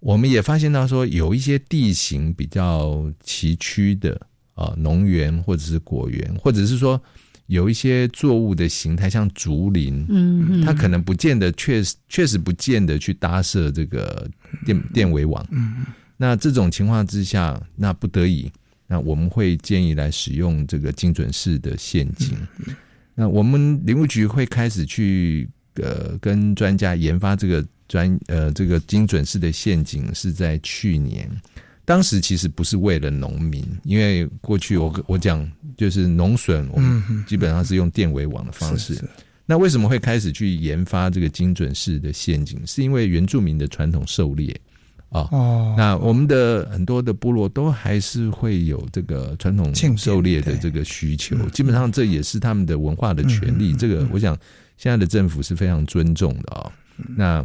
[0.00, 4.18] 我们也发现到说，有一些地形比较崎岖的。
[4.56, 6.98] 啊，农园或者是果园，或者是说
[7.44, 14.26] 有一些作物的形态，像竹林，嗯，它可能不见得确实确实不见得去搭设这个
[14.64, 15.84] 电电围网，嗯，
[16.16, 18.50] 那这种情况之下，那不得已，
[18.86, 22.36] 那我们会建议来使用这个精准式的陷阱。
[23.14, 31.30] 那我们林务局会开始去呃跟专家研发这个专呃这个精准式的陷阱，是在去年。
[31.84, 38.98] 当时其实不是为了农民，因为过去我我讲就是农损，我们基本上是用电围网的方式。
[39.46, 42.60] 那为什么会开始去研发这个精准式的陷阱？
[42.66, 44.54] 是因为原住民的传统狩猎
[45.10, 45.28] 啊。
[45.32, 45.74] 哦。
[45.76, 53.72] 那我们的很多的部落都还是会有这个传统狩猎的这个需求，基本上这也是他们的文化的权利。
[53.74, 54.38] 这个我想
[54.76, 56.72] 现在的政府是非常尊重的啊。
[57.16, 57.44] 那。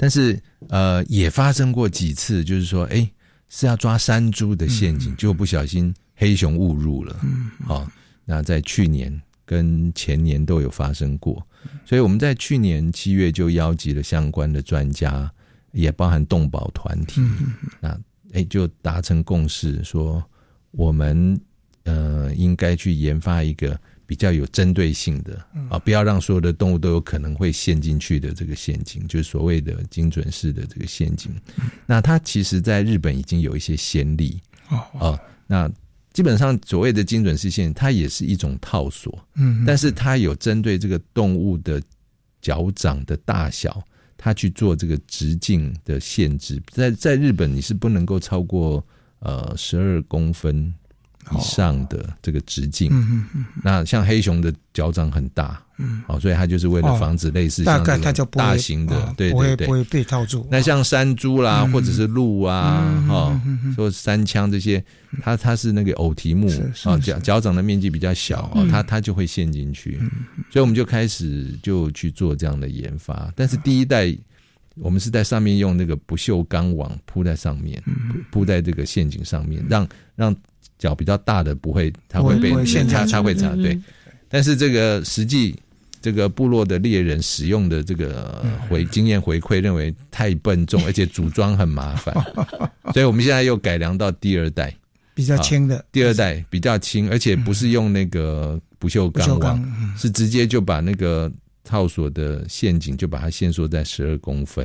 [0.00, 3.10] 但是，呃，也发生过几次，就是说，哎，
[3.48, 7.16] 是要抓山猪的陷阱，就不小心黑熊误入了。
[7.24, 7.84] 嗯，好，
[8.24, 11.44] 那在去年跟前年都有发生过，
[11.84, 15.28] 所以我们在去年七月就邀集了相关的专家，
[15.72, 17.20] 也包含动保团体，
[17.80, 17.98] 那
[18.32, 20.22] 哎就达成共识，说
[20.70, 21.40] 我们
[21.84, 31.30] 呃应该去研发一个比较有针对性的啊，不要让所有的动物都有可能会陷进去的这个陷阱，就是所谓的精准式的这个陷阱。
[31.86, 34.40] 那它其实在日本已经有一些先例。
[34.98, 35.70] 哦，那。
[36.14, 41.80] 基本上，所谓的精准视线，它也是一种套索，嗯，但是它有针对这个动物的
[42.40, 43.80] 脚掌的大小，
[44.18, 46.60] 他去做这个直径的限制。
[46.70, 48.84] 在在日本，你是不能够超过
[49.20, 50.74] 呃十二公分。
[51.32, 52.90] 以上的这个直径，
[53.62, 60.46] 那像黑熊的脚掌很大，嗯，好，所以它就是为了防止类似大概它就大型的，对对对，不会被套住。
[60.50, 63.40] 那像山猪啦，或者是鹿啊，哈，
[63.74, 64.82] 说山枪这些，
[65.22, 66.48] 它它是那个偶蹄目
[66.84, 69.98] 啊，脚脚掌的面积比较小啊，它它就会陷进去。
[70.50, 74.16] 所以我们就开始就去做这样的研发，但是第一代
[74.76, 77.82] 我们是在上面用那个不锈钢网铺在上面，
[78.30, 80.34] 铺在这个陷阱上面，让让。
[80.78, 82.50] 脚比较大的不会，它会被
[82.84, 83.78] 它它会插对，
[84.28, 85.54] 但是这个实际
[86.00, 92.14] 这个部落的猎人使用的这个回经验回馈认为太笨重，而且组装很麻烦，
[92.94, 94.72] 所以我们现在又改良到第二代。
[95.14, 101.28] 比较轻的，第二代比较轻，而且不是用那个不锈钢网，是直接就把那个
[101.64, 104.64] 套索的陷阱就把它限缩在十二公分。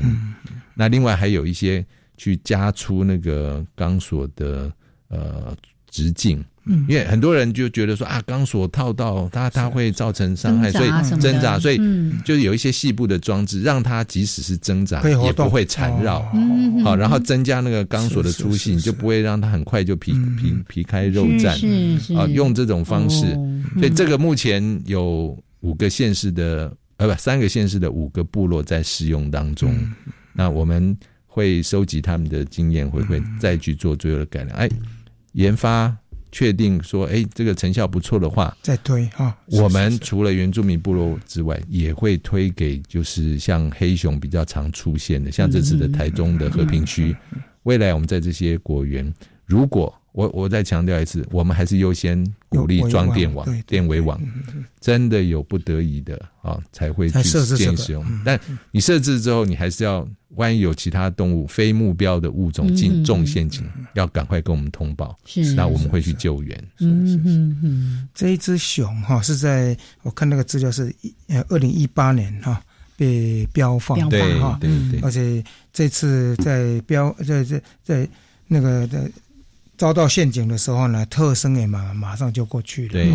[0.75, 1.83] 那另外还有一些
[2.17, 4.71] 去加粗那个钢索的
[5.07, 5.57] 呃。
[5.93, 10.89] 直径，嗯，因为很多人就觉得说啊，钢索套到它，它会造成伤害，所以
[11.21, 11.77] 挣扎，所以
[12.25, 16.25] 就是有一些细部的装置，让它即使是挣扎也不会缠绕，
[16.83, 23.27] 好，然后增加那个钢索的粗细，就不会让它很快就皮皮皮开肉绽，啊，用这种方式，
[23.75, 29.71] 所以这个目前有五个县市的，呃，不，三个县市的五个部落在试用当中，
[30.33, 34.67] 那我们会收集他们的经验回馈，再去做最后的改良，哎。
[35.33, 35.95] 研发
[36.31, 39.37] 确定说，哎，这个成效不错的话，再推哈。
[39.47, 47.15] 我们除了原住民部落之外，也会推给就是像黑熊比较常出现的，像这次的台中的和平区。
[47.63, 49.13] 未来我们在这些果园，
[49.45, 54.19] 如果我我再强调一次，我们还是优先鼓励装电网、电围网。
[54.79, 57.21] 真的有不得已的啊，才会去
[57.55, 58.05] 建议使用。
[58.25, 58.39] 但
[58.71, 60.07] 你设置之后，你还是要。
[60.35, 65.15] 万一有其他动物非目标的物种进重陷阱，要赶快跟我们通报，
[65.55, 66.57] 那我们会去救援。
[66.79, 70.91] 嗯嗯嗯，这一只熊哈是在我看那个资料是
[71.27, 72.59] 呃二零一八年哈
[72.97, 78.09] 被标放的哈，对对，而且这次在标在在在
[78.47, 79.07] 那个的。
[79.77, 83.11] 遭到陷阱的时候呢，特生也马马上就过去了，对，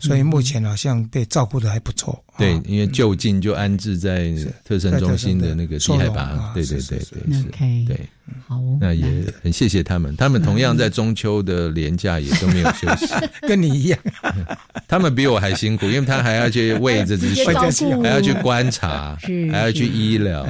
[0.00, 2.22] 所以目前好像被照顾的还不错。
[2.38, 4.32] 对，因为就近就安置在
[4.64, 7.42] 特生中心的那个低海拔，对对对对，是，
[7.86, 8.00] 对，
[8.46, 9.04] 好，那也
[9.42, 13.12] 很谢谢他们，他们同样在中秋的连假也都没有休息，
[13.46, 13.98] 跟你一样，
[14.88, 19.16] 他们比我还辛苦，因为他还要去喂这只 熊，还要去观察，
[19.50, 20.46] 还要去医疗，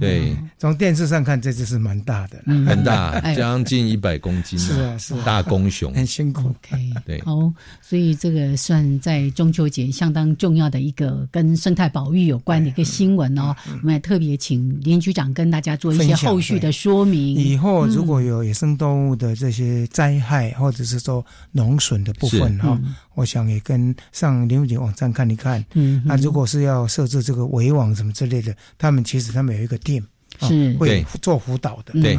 [0.00, 0.34] 对。
[0.56, 6.48] 从电视上看，这只是蛮大的，很大，将近一百公斤，是啊，是大公熊，很辛苦。
[6.48, 13.54] OK，对，好，所以这个算在中秋节相当重要的一个跟生态保育有关的一个新闻哦。
[13.82, 17.34] 我们也特别请林局长跟大家做一些后续的说明。
[17.34, 22.78] 以后如果有野生动物的这些灾害，或者是说农损的部分哈，
[23.14, 25.64] 我想也跟上林务局网站看一看。
[25.72, 30.04] 嗯，那如果是要设置这个围网什么之类的，他们其实他们有一个店。
[30.40, 32.18] 是会做辅导的，对，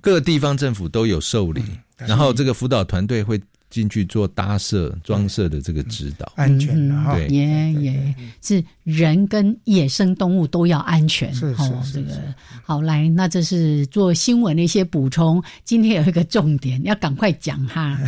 [0.00, 1.62] 各地方政府都有受理，
[1.98, 3.38] 然后这个辅导团队会
[3.72, 12.22] 进去做搭设、装设的这个指导，安全的对，也也是人跟野生动物都要安全，是是这个
[12.62, 15.42] 好来，那这是做新闻的一些补充。
[15.64, 17.98] 今天有一个重点，要赶快讲哈，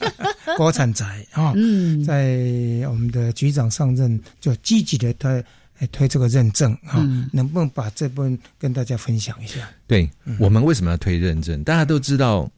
[0.58, 5.42] 国产宅啊，嗯在我们的局长上任就积极的推。
[5.92, 9.68] 推这个认证啊，能不能把这部分跟大家分享一下？
[9.86, 11.62] 对我们为什么要推认证？
[11.64, 12.50] 大家都知道，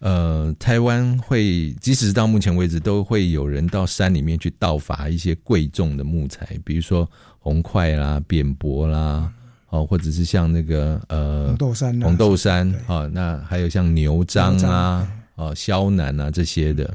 [0.00, 9.32] 呃，台湾会即使到目前为止，都会有人到山里面去盗伐一些贵重的木材，比如说红块啦、扁柏啦，
[9.70, 16.94] 哦，或者是像那个呃红豆杉、红豆杉啊，那还有像牛樟啊、哦萧楠啊这些的。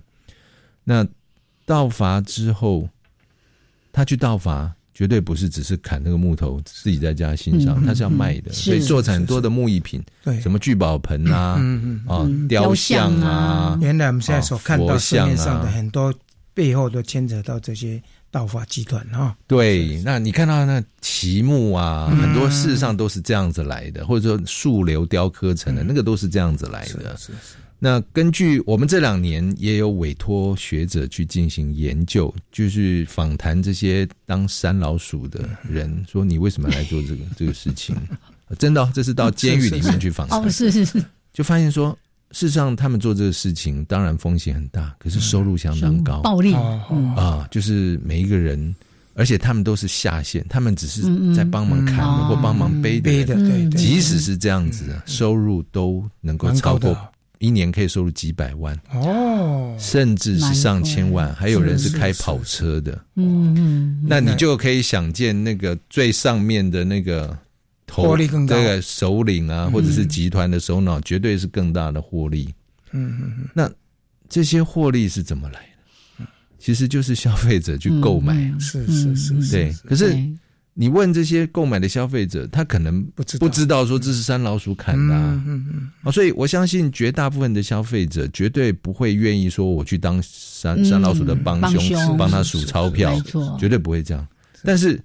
[0.83, 1.05] 那
[1.65, 2.87] 盗伐之后，
[3.91, 4.73] 他去盗伐。
[4.93, 11.59] 绝对不是只是砍那个木头自己在家欣赏，它是要卖的，所以做很多的木艺品，对，什么聚宝盆啊，
[12.07, 16.13] 啊，雕像啊，原来我们现在所看到市面上的很多
[16.53, 19.35] 背后都牵扯到这些道法集团啊。
[19.47, 27.15] 对，那你看到那奇木啊，很多事实上都是这样子来的，或者说树瘤雕刻成的那个都是这样子来的。
[27.17, 27.60] 是是。
[27.83, 37.95] 那根据我们这两年也有委托学者去进行研究，就是访谈这些当山老鼠的人，说你为什么来做这个这个事情？
[38.59, 40.39] 真的，这是到监狱里面去访谈。
[40.39, 41.03] 哦，是是是，
[41.33, 41.97] 就发现说，
[42.29, 48.75] 事实上他们做这个事情，当然风险很大，可是收入相当高，暴利啊，就是每一个人，
[49.15, 51.01] 而且他们都是下线，他们只是
[51.33, 56.95] 在帮忙砍或帮忙背背的，对，即使是这样子，收入都能够超过。
[57.41, 62.93] 一年可以收入几百万哦，甚至是上千万，还有人是开跑车的。
[63.15, 67.35] 嗯嗯，那你就可以想见那个最上面的那个
[67.91, 72.53] 获利更这个首领啊，或者是集团的首脑，绝对是更大的获利。
[72.91, 73.69] 嗯嗯，那
[74.29, 75.59] 这些获利是怎么来
[76.19, 76.25] 的？
[76.59, 79.73] 其实就是消费者去购买，是是是，对。
[79.83, 80.15] 可是。
[80.81, 93.15] 你问这些购买的消费者，他可能不知不知道说这是山老鼠砍的，嗯嗯啊，所以我相信绝大部分的消费者绝对不会愿意说我去当山山老鼠的帮凶，帮他数钞票，
[93.59, 94.27] 绝对不会这样。
[94.63, 94.99] 但是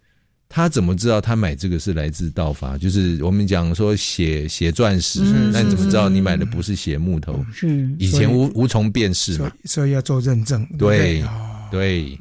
[0.48, 2.78] 他怎么知道他买这个是来自盗伐？
[2.78, 5.20] 就是我们讲说血血钻石，
[5.52, 7.44] 那你怎么知道你买的不是血木头？
[7.52, 7.86] 是。
[7.98, 10.66] 以前无无从辨识嘛，所以要做认证。
[10.78, 11.22] 对
[11.70, 12.18] 对。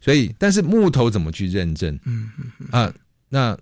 [0.00, 1.94] 所以，但是木头怎么去认证？
[2.04, 2.92] 嗯嗯啊，
[3.28, 3.56] 那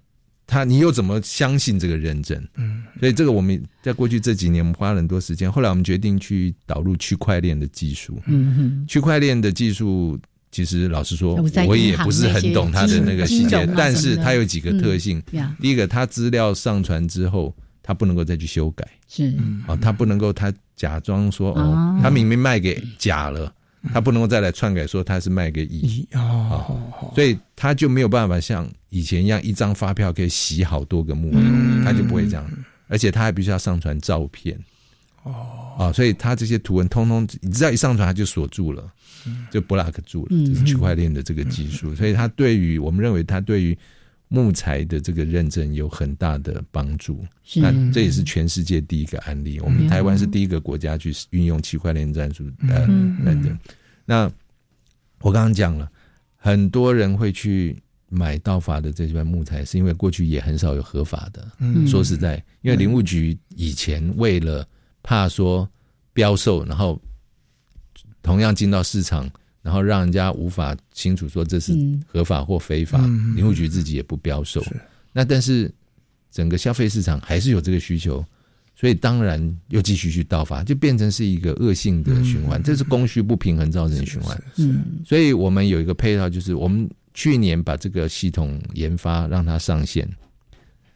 [0.47, 2.43] 他你又怎么相信这个认证？
[2.55, 5.51] 嗯，所以这个我们在过去这几年，我们花了很多时间。
[5.51, 8.19] 后来我们决定去导入区块链的技术。
[8.27, 10.19] 嗯哼，区块链的技术，
[10.51, 11.35] 其实老实说，
[11.67, 15.23] 我也不是很懂它的那个细节，但是它有几个特性。
[15.61, 18.89] 第一个，它资料上传之后，它不能够再去修改。
[19.07, 19.37] 是
[19.67, 23.53] 啊，它不能够，它假装说哦，它明明卖给假了。
[23.93, 26.81] 他不能够再来篡改说他是卖给乙哦，
[27.15, 31.39] 所以他就没有办法像以前一样一张发票可以洗好多个木头，
[31.85, 32.51] 他就不会这样，
[32.89, 34.59] 而且他还必须要上传照片
[35.23, 35.77] 哦。
[35.79, 38.91] 啊，所以他这些图文通通，你知道一上传他就锁住了，
[39.51, 43.77] 就 block 住了，这是区块链的这个技术，所以他对于我们认为他对于。
[44.29, 47.25] 木材的这个认证有很大的帮助，
[47.57, 49.59] 那这也是全世界第一个案例。
[49.61, 52.81] 我们台湾是第一个国家去运用区块链战术呃
[53.25, 53.59] 认证。
[54.05, 54.31] 那
[55.21, 55.91] 我刚刚讲了，
[56.37, 57.77] 很多人会去
[58.11, 61.51] 买盗伐的这些木材，是因为过去也很少有合法的。
[61.87, 64.67] 说实在，因为林务局以前为了
[65.03, 65.67] 怕说
[66.13, 67.01] 标售，然后
[68.23, 69.31] 同样进到市场。
[69.63, 72.99] 然后让人家无法清楚说这是合法或非法，
[73.35, 74.65] 林务局自己也不标售。
[75.13, 75.71] 那但是
[76.31, 78.25] 整个消费市场还是有这个需求，
[78.75, 82.63] 所以当然又继续去盗伐，就变成是一个恶性的循环。
[82.63, 84.41] 这是供需不平衡造成的循环。
[84.57, 90.09] 嗯，所以我们有一个配套，就是我们去年把这个系统研发让它上线，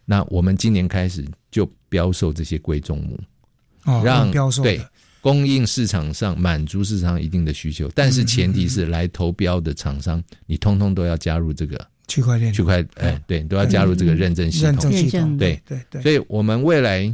[0.05, 4.81] 那我们今年开始就标售这些贵重木，让标售对。
[5.23, 14.71] 供应市场上满足市场一定的需求，但是前提是来投标的厂商，你通通都要加入这个区块链，区块哎，对，都要加入这个认证系统。
[14.73, 16.03] 认证系统，对对对。
[16.03, 17.11] 所以，我们未来，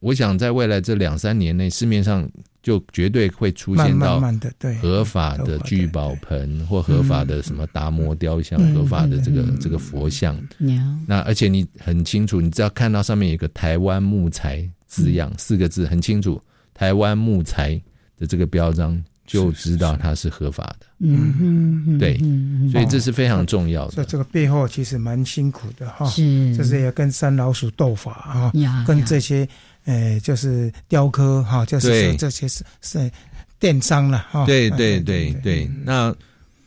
[0.00, 2.28] 我想在未来这两三年内，市面上
[2.64, 4.20] 就绝对会出现到
[4.82, 10.36] 合法的聚宝盆或合法的什么达摩雕像、合法的这个这个佛像。
[11.06, 16.40] 那而且你很清楚，你只要看到上面有个台湾木材字样四个字，很清楚。
[16.78, 17.74] 台湾木材
[18.16, 21.34] 的这个标章就知道它是合法的，嗯
[21.88, 22.16] 嗯，对，
[22.70, 23.94] 所以这是非常重要的。
[23.96, 28.52] 在这个背后其实蛮辛苦的哈，是，就是也跟山老鼠斗法啊，
[28.86, 29.46] 跟这些
[29.86, 33.10] 呃就是雕刻哈，就是这些是是
[33.58, 34.46] 电商了哈。
[34.46, 36.14] 对对对对，那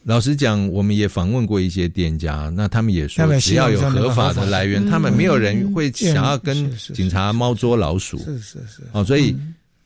[0.03, 9.33] 老实讲，我们也访问过一些店家，那他们也说，只要有合法的来源，他们没有人会想要跟警察猫捉老鼠，是是是，哦，所以。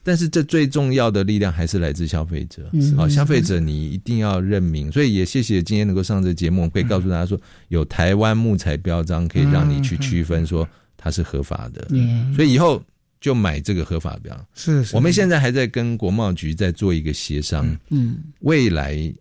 [0.07, 4.91] 但是这最重要的力量还是来自消费者，好，消费者你一定要认明。
[4.91, 11.87] 所以也谢谢今天能够上这节目，可以告诉大家说，有台湾木材标章可以让你去区分说它是合法的。
[12.35, 12.79] 所以以后
[13.19, 14.47] 就买这个合法标。
[14.53, 19.11] 是，我们现在还在跟国贸局在做一个协商，嗯，未来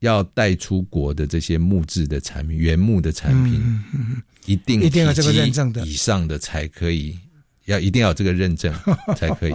[0.00, 3.62] 要带出国的这些木质的产品、原木的产品，
[4.46, 5.86] 一定一定要这个认证的。
[5.86, 7.16] 以上的才可以。
[7.72, 8.72] 要一定要这个认证
[9.16, 9.54] 才可以，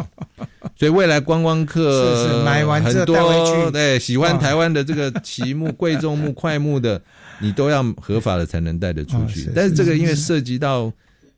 [0.76, 7.02] 所以未来观光客买完很多对喜欢台湾的这个奇木、贵重木、 快木的，
[7.40, 9.50] 你都要合法的才能带得出去。
[9.56, 10.92] 但是这个因为涉及到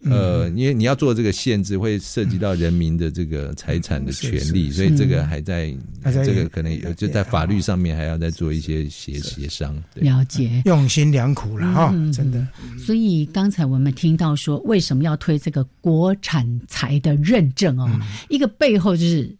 [0.05, 9.75] 呃，因为你要做这个限制，会涉及到人民的这个财产的权利，所以这个还在这个可能有就在法律上面还要再做一些协协商。
[9.95, 12.47] 了解，用心良苦了哈，真的。
[12.77, 17.89] 所以刚才我们听到说，为什么要推这个国产材的认证哦？
[18.29, 19.35] 一个背后就是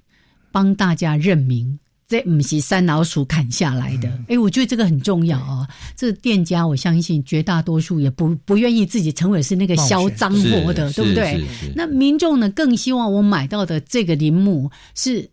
[0.52, 1.80] 帮大家认明。
[2.10, 5.68] 这不是山老鼠砍下来的，哎，我觉得这个很重要啊。
[5.96, 11.46] 这店家，我相信绝大多数也不不愿意自己成为是那个销赃货的，对不对？
[11.76, 15.30] 那民众呢，更希望我买到的这个林木是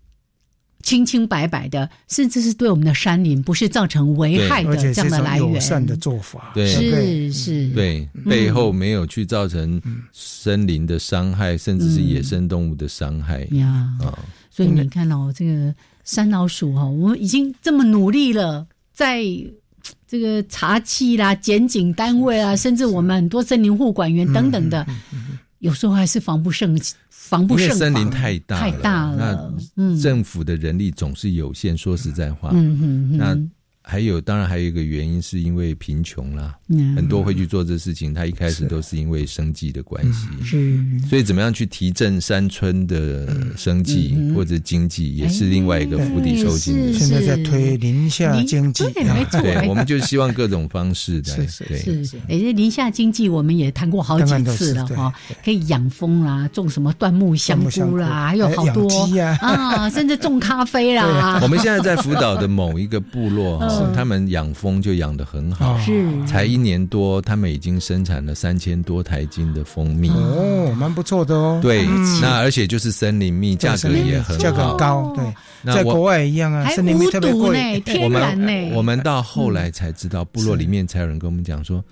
[0.82, 5.58] 清清白白的，甚至是对我们的山林不是造成危害的这样的来源。
[5.58, 9.80] 善的做法，是是，对背后没有去造成
[10.12, 13.48] 森林的伤害，甚至是野生动物的伤害。
[13.52, 13.96] 呀。
[14.02, 14.12] 啊，
[14.50, 15.74] 所以你看到这个。
[16.06, 19.22] 山老鼠哦，我们已经这么努力了，在
[20.08, 24.86] 这个茶器啦、检警单位啊，甚至我们很多森林护管员等等的，
[25.58, 26.74] 有时候还是防不胜
[27.10, 27.78] 防不胜防。
[27.78, 31.76] 森林太大太大了，那政府的人力总是有限。
[31.76, 33.38] 说实在话，嗯嗯那。
[33.88, 36.52] 还有，当然还有一个原因，是因为贫穷啦。
[36.96, 40.26] 很多会去做这事情，他一开始都是因为生计的关系。
[40.42, 46.92] 是，所以怎么样去提振山村的生计或者经济，也是另外一个釜底抽薪。
[46.92, 51.36] 现在在推林下经济，对，我们就希望各种方式的。
[51.36, 52.16] 对，是是。
[52.28, 55.14] 哎，林下经济我们也谈过好几次了哈，
[55.44, 58.88] 可以养蜂啦，种什么椴木香菇啦，还有好多
[59.40, 61.38] 啊，甚至种咖啡啦。
[61.44, 63.75] 我们现在在福岛的某一个部落。
[63.94, 66.06] 他们养蜂就养的很好，是。
[66.26, 70.08] 才一年多，他们已经生产了三千多台斤的蜂蜜。
[70.10, 71.58] 哦，蛮不错的哦。
[71.62, 71.86] 对，
[72.20, 75.12] 那而且就是森林蜜，价格也很价格高。
[75.16, 77.80] 对，在国外一样啊，森林蜜特别贵。
[77.80, 81.84] 天然呢，我们到后来才知道，部落里面才有人跟我们讲说。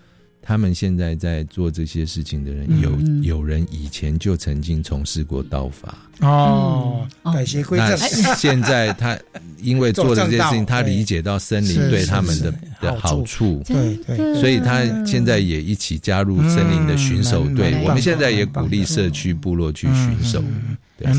[0.46, 2.92] 他们现在在做这些事情的人，有
[3.22, 5.96] 有人以前就曾经从事过道法。
[6.20, 7.96] 哦，改邪归正。
[8.36, 9.18] 现在他
[9.62, 12.04] 因为做这些事情，他理解到森林对。
[12.04, 17.82] 他们的的好处，对对，所以他现在也一起加入森林的巡守队。
[17.82, 20.44] 我们现在也鼓励社区部落去巡守。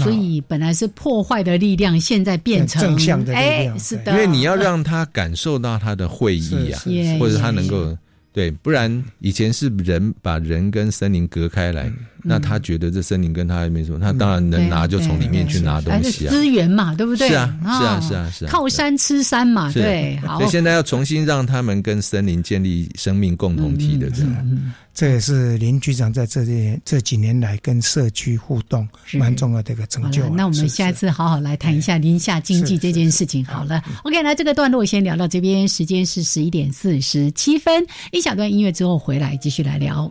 [0.04, 3.80] 所以本来是破坏的力量，现在变成正向的力量。
[3.80, 6.80] 是的，因为你要让他感受到他的会议啊，
[7.20, 7.98] 或者他能够。
[8.36, 11.90] 对，不然以前是人把人跟森林隔开来，
[12.28, 17.28] 那他觉得这森林跟他没什么，他当然能拿就从里面去拿东西啊，资源嘛，对不对？
[17.28, 20.18] 是啊，是啊，是啊，是啊，靠山吃山嘛，对。
[20.26, 24.74] 好，所以现在要重新让他们跟森林建立生命共同体的这样。
[24.94, 28.88] 这也是林局长在这些这几年来跟社区互动
[29.20, 30.30] 蛮重要的一个成就。
[30.30, 33.44] 那我们下次好好来谈一下林下经济这件事情。
[33.44, 40.10] 好了，OK，那这个段落先聊到这边，时间是十一点四十七分，一小段音乐之后回来继续来聊。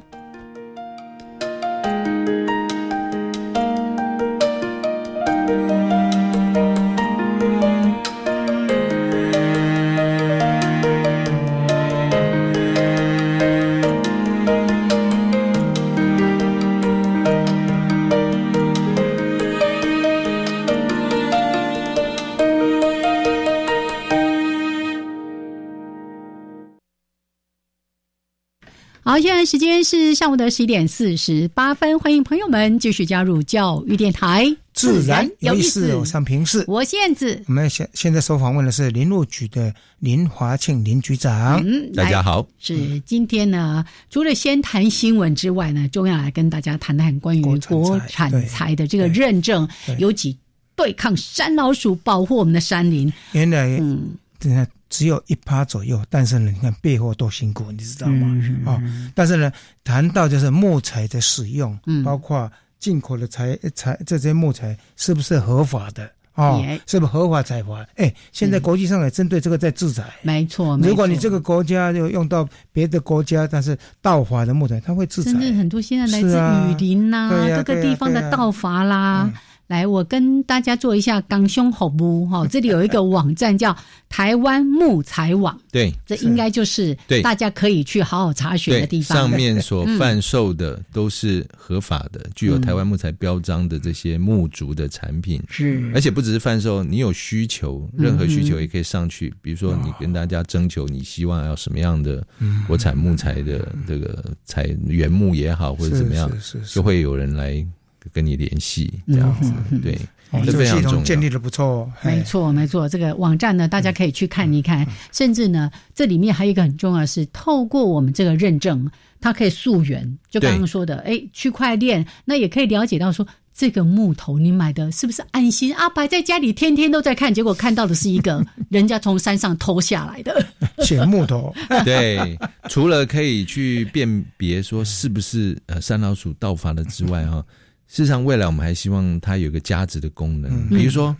[29.15, 35.95] 好，现在时间是上午的十一点四十八分，欢迎朋友们继续加入教育电台，自然有意思。
[35.95, 37.41] 我上平视，我现子。
[37.47, 41.63] 我们现现在所访问的是林路局的林华庆林局长。
[41.65, 42.45] 嗯，大家好。
[42.59, 50.37] 是今天呢，除了先谈新闻之外呢，重要来跟大家谈谈关于国产材的这个认证，尤其
[50.75, 53.13] 对抗山老鼠，保护我们的山林。
[53.31, 54.67] 原来，嗯，等下。
[54.95, 58.41] 只有一趴左右，但是呢，你看背后多辛苦，你知道吗？
[58.65, 58.81] 啊，
[59.13, 59.51] 但是呢，
[59.83, 66.61] 谈到就是木材的使用，包括进口的材材这些木材是不是合法的啊？
[66.87, 67.85] 是不是合法采伐？
[67.97, 70.05] 哎，现在国际上也针对这个在制裁。
[70.23, 75.33] 没错，如果你这个国家就用到别的国家，但是盗伐的木材，它会制裁。
[75.33, 76.39] 甚至很多现在来自
[76.71, 79.29] 雨林呐，各个地方的盗伐啦。
[79.67, 82.47] 来，我跟大家做一下港胸好不哈？
[82.53, 83.75] 这里有一个网站叫
[84.11, 89.17] 台湾木材网，对，这应该就是对大家可以去好好查询的地方。
[89.17, 95.43] 上面所贩售的都是合法的，具有台湾木材标章的这些木竹的产品。
[95.49, 99.33] 是，而且不只是贩售，你有需求，任何需求也可以上去。
[99.41, 102.23] 比如说，你跟大家征求你希望要什么样的
[102.67, 106.31] 国产木材的这个材原木也好，或者怎么样，
[106.71, 107.67] 就会有人来。
[108.13, 109.53] 跟你联系，这样子，
[109.83, 109.99] 对，
[110.45, 112.89] 这个系统建立的不错，没错没错。
[112.89, 118.91] 这个网站呢，大家可以去看一看，甚至呢，这里面还有一个很重要是，透过我们这个认证，
[119.21, 123.27] 它可以溯源，就刚刚说的，哎，区块链，那也可以了解到说。
[123.57, 125.73] 这个木头你买的是不是安心？
[125.77, 125.89] 啊？
[125.91, 130.45] 摆在家里天天都在看，结果看到的是一个 人家从山上偷下来的
[130.79, 131.55] 捡木头。
[131.87, 132.37] 对，
[132.69, 137.47] 除了可以去辨别说是不是呃山老鼠盗伐的之外，哈，
[137.87, 141.17] 事实上未来我们还希望它有一个价值的功能，比如说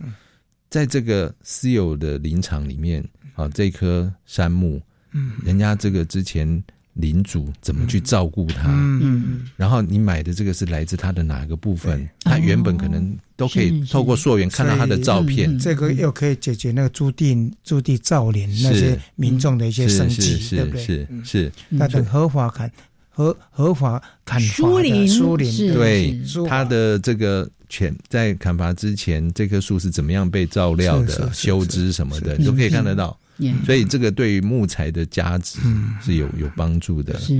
[0.69, 3.03] 在这个私有的林场里面，
[3.35, 6.63] 啊，这棵杉木，嗯，人家这个之前。
[6.95, 8.69] 领主怎么去照顾它？
[8.71, 12.07] 嗯，然后你买的这个是来自它的哪个部分？
[12.21, 15.59] 它原本可能都可以透过溯源看到它的照片。
[15.59, 20.85] 这个又可以解决那个租地租地造林那些民众的一些生计，对不对？
[20.85, 22.71] 是是，那等合法砍
[23.15, 33.17] 合合法砍伐疏林疏林，对它的这个全在砍伐之前，这棵树是怎么样被照料的、修枝什么的，你都可以看得到。
[33.65, 35.59] 所以这个对于木材的价值
[36.01, 37.17] 是有有帮助的。
[37.17, 37.33] 是，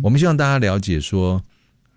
[0.00, 1.42] 我们希望大家了解说，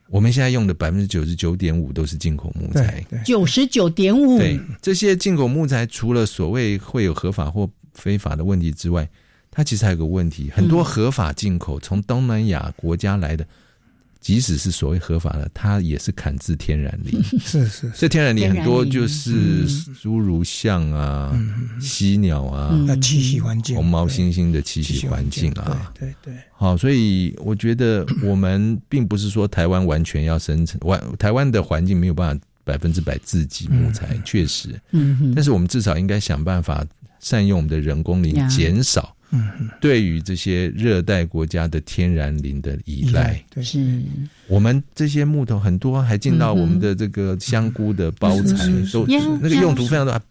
[0.09, 3.05] 我们现在用的百分之九十九点五都是进口木材。
[3.23, 4.39] 九十九点五。
[4.39, 9.07] 对，这些进口木材除了所谓会有合法或非法的问题之外，
[9.52, 13.45] 它其实还有个问题，很多合法进口从东南亚国家来的。
[14.22, 17.24] 即使是所谓合法的，它也是砍自天然林。
[17.39, 21.34] 是是，这天然林很多就是诸如象啊、
[21.80, 25.89] 犀鸟啊、栖息环境、红毛猩猩的栖息环境啊。
[25.97, 26.34] 对对。
[26.52, 34.78] 好，所以我觉得我们并不是说台湾完全要生成完，台湾的环境没有办法百分之百自给木材，确实。
[34.91, 35.32] 嗯。
[35.34, 36.86] 但是我们至少应该想办法
[37.22, 39.16] 善用我们的人工林，减少。
[39.32, 44.01] 嗯，对于这些热带国家的天然林的依赖，是，
[44.47, 49.05] 我们这些木头很多还进到我们的这个香菇的包材，都
[49.39, 50.21] 那个用途非常多，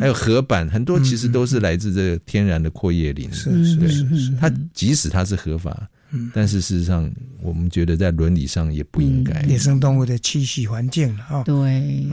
[0.00, 3.32] 还有合板，很多其实都是来自这个天然的阔叶林。
[3.32, 5.88] 是是是，它即使它是合法，
[6.34, 7.08] 但是事实上
[7.40, 9.40] 我们觉得在伦理上也不应该。
[9.42, 12.06] 野生动物的栖息环境了啊，对。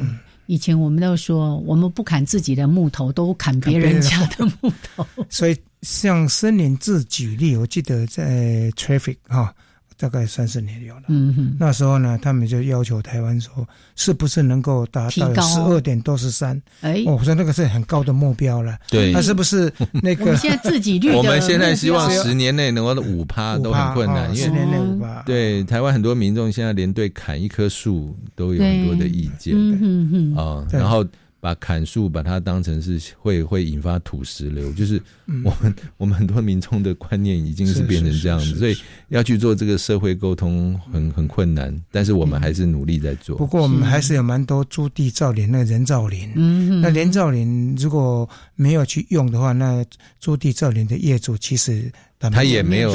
[0.47, 5.05] 以前我们都说，我们不砍自己的木头，都砍别人家的木头。
[5.29, 9.53] 所以，像森林制举例，我记得在 Traffic 哈。
[9.97, 13.65] 大概三四年有了，嗯哼，那时候呢，他们就要求台湾说，
[13.95, 16.61] 是不是能够达到十二点多十三？
[16.81, 19.71] 哎，我说那个是很高的目标了，对，那是不是
[20.03, 20.25] 那个？
[20.27, 25.21] 我们现在自己绿， 我们现在希望十年内能够五趴都很困难，因为十年内五趴。
[25.23, 31.05] 对，台湾很多民众现在连对砍一棵树都有很多的意见，嗯哼啊，然后。
[31.45, 34.99] 把砍树把它当成是会会引发土石流，就是
[35.43, 38.75] 我们我们很多民众的观念已经是变成这样子，所以
[39.09, 43.37] 要去做这个社会沟通很很困难，但是我们还是努力在做。
[43.37, 49.85] 不过我们还是有蛮多驻地造林那人造林，嗯，那人造林如果没有去用的话，那
[50.19, 51.91] 驻地造林的业主其实。
[52.19, 52.91] 他也没有，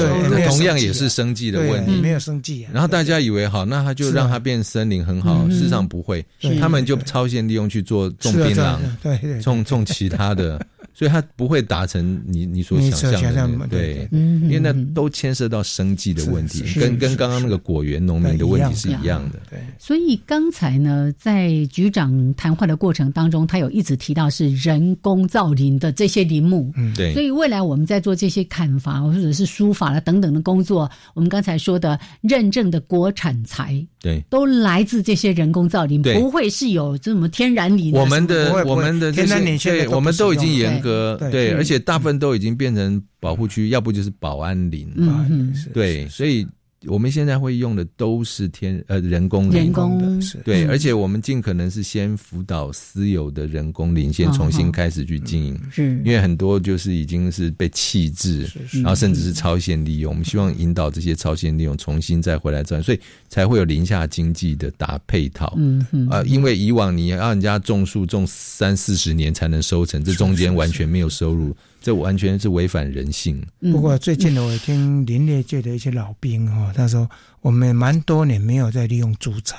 [0.48, 2.66] 同样也是生计的问题，没有生计。
[2.72, 6.24] 然后大家以为好，那他就让它变森林很好，事实上不会，
[6.60, 10.60] 他们就超限利用去做种槟榔，对，种种其他的。
[11.00, 19.40] 所以它不会达成你你所想象的，对，因为那都牵涉到生计的问题，跟跟刚刚那个果园农民的问题是一样的。
[19.48, 27.14] 对，所以刚才呢，在局长谈话的过程当中，他有一直提到是人工造林的这些林木，嗯，对。
[27.14, 37.94] 所以未来我们在做这些砍伐或者是书法了等等的工作，我们刚才说的认证的国产材，对，都来自这些人工造林，不会是有这么天然林。
[37.94, 40.78] 我们的我们的天然林，对，我们都已经严。
[40.78, 40.89] 格
[41.30, 44.92] 对，而且大部分都已经变成保护区，要不就是保安林。
[44.96, 46.46] 嗯，对，所以。
[46.86, 49.98] 我们现在会用的都是天呃人工人工。
[49.98, 60.10] 的，对，而且我们尽可能是先辅导私有的人工林，先重新开始去经营，是，因为很多就是已经是被弃置，然后甚至是超限利用。
[60.10, 65.54] 我们希望引导这些超限利用重新再回来赚，所以才会有林下经济的搭配套。
[65.58, 71.54] 嗯嗯，啊，因为以往你要人家种树种三四十年才能收成，这中间完全没有收入。
[71.80, 73.42] 这完全是违反人性。
[73.72, 77.08] 不过最近呢，我听林业界的一些老兵哈，他说
[77.40, 79.56] 我们蛮多年没有在利用竹材，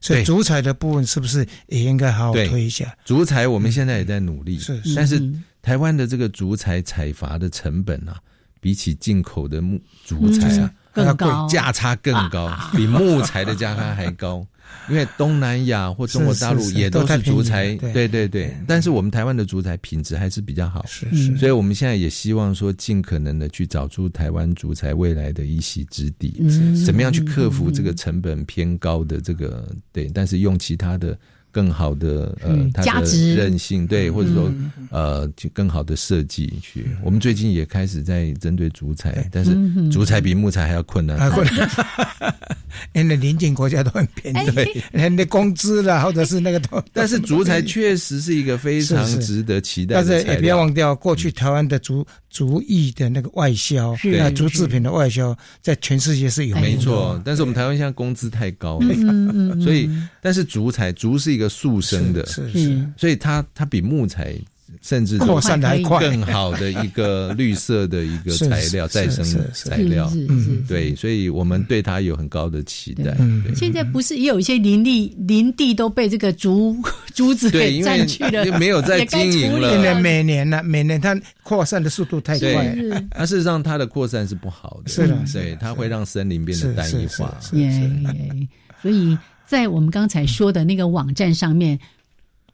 [0.00, 2.94] 所以竹材的部分是不是也应该好好推一下？
[3.04, 5.20] 竹材我们现在也在努力，是，但是
[5.62, 8.20] 台湾的这个竹材采伐的成本啊，
[8.60, 14.46] 比起进口的木竹材啊，更高，价差更高，比木材的价差还高。
[14.88, 18.56] 因为东南亚或中国大陆也都是竹材，对对对。
[18.66, 21.36] 但是我们台湾的竹材品质还是比较好，是是。
[21.36, 26.34] 所以我们现在也希望说，尽可能的去找出台湾竹材未来的一席之地，
[26.84, 31.18] 怎么样去克服这个成本偏高的这个对，但是用其他的。
[31.58, 34.48] 更好的呃，它的韧性对，或者说
[34.92, 36.86] 呃，就更好的设计去。
[37.02, 39.56] 我们最近也开始在针对竹材，但是
[39.90, 41.28] 竹材比木材还要困难。
[41.32, 41.68] 困难，
[42.94, 46.80] 因为邻近国家都很便宜， 人的工资啦，或者是那个都。
[46.92, 49.96] 但是竹材确实是一个非常值得期待。
[49.96, 52.06] 但是也不要忘掉，过去台湾的竹
[52.38, 57.20] 竹艺的那个外销，啊，竹制品的外销，在全世界是有没错。
[57.24, 58.78] 但是我们台湾现在工资太高。
[58.78, 58.94] 了，
[59.60, 59.90] 所以
[60.22, 62.48] 但是竹材竹是一个速生的，是。
[62.52, 64.38] 是，所以它它比木材。
[64.82, 73.16] 甚至扩散的还快，更好的一个 绿色的一个材料，再生材料，嗯，对，所以我们对它有很高的期待。
[73.54, 76.76] 现在不是也有一些林地林地都被这个竹
[77.14, 79.70] 竹子给占据了，没有在经营了。
[79.74, 82.76] 现在每年呢，每年它扩散的速度太快，
[83.10, 87.36] 它事实上它的扩散是不好的，是的，对，它会让森林变得单一化。
[88.80, 91.78] 所以在我们刚才说的那个网站上面。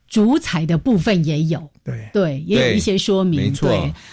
[0.08, 3.68] 主彩的部分也有，对对，也有一些说明，没错。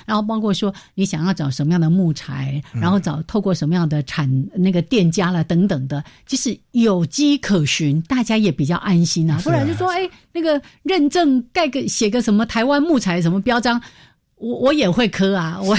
[0.06, 9.40] 然后包括说你想要找什么样的木材，然后找透过什么样的产那个店家了等等的，其实有迹可循，大家也比较安心啊。
[9.44, 13.80] 不然就说，哎，那个认证盖个写个什么台湾木材什么标章，
[14.38, 15.60] 我我也会磕啊。
[15.62, 15.78] 我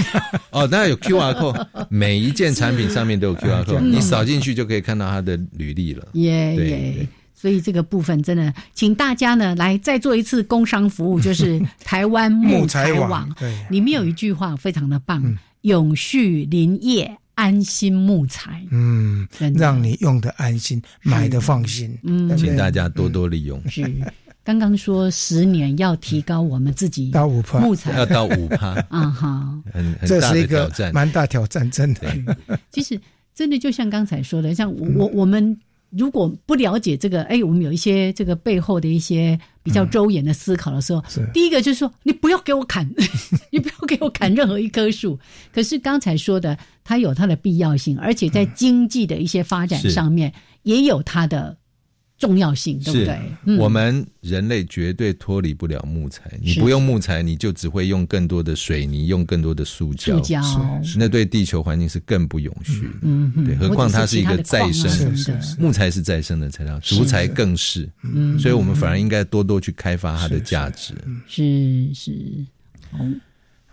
[0.51, 6.07] 哦，当然有 Q R code， 每一件产品上面都有 Q R code， 你扫进去就可以看到它的履历了。
[6.13, 7.09] 耶耶。
[7.43, 13.29] 所以这个部分真的，请大家呢来再做一次工商服务， 就是台湾木材网。
[13.37, 15.21] 对，里面有一句话非常的棒
[15.63, 19.27] ：“永续林业，安心木材。”嗯，
[19.57, 21.99] 让你用的安心，买的放心。
[22.05, 23.61] 嗯，请大家多多利用。
[23.69, 23.83] 是，
[24.45, 32.09] 刚刚说十年要提高我们自己到五趴木材要到五趴 啊哈，很这是一个蛮大挑战，真的。
[32.71, 33.01] 其实
[33.35, 35.59] 真的就像刚才说的，像我我们。
[35.97, 42.89] 如果不了解这个，哎，我们有一些这个背后的一些比较周延的思考的时候，第一个就是说，你不要给我砍，
[43.53, 45.19] 你不要给我砍任何一棵树。
[45.53, 50.33] 可是刚才说的，它有它的必要性，而且在经济的一些发展上面
[50.63, 51.57] 也有它的。
[52.23, 53.57] 重要性对不对？
[53.59, 56.31] 我们人类绝对脱离不了木材。
[56.41, 60.17] 你不用木材，你就只会用更多的水泥，用更多的塑胶。
[60.19, 60.41] 塑胶，
[60.97, 62.95] 那对地球环境是更不永续的。
[63.03, 64.89] 嗯对，何况它是一个再生
[65.25, 67.89] 的木材，是再生的材料，竹材更是。
[68.05, 70.95] 嗯，所以我们反而应该多多去开发它的价值。
[71.27, 72.47] 是是，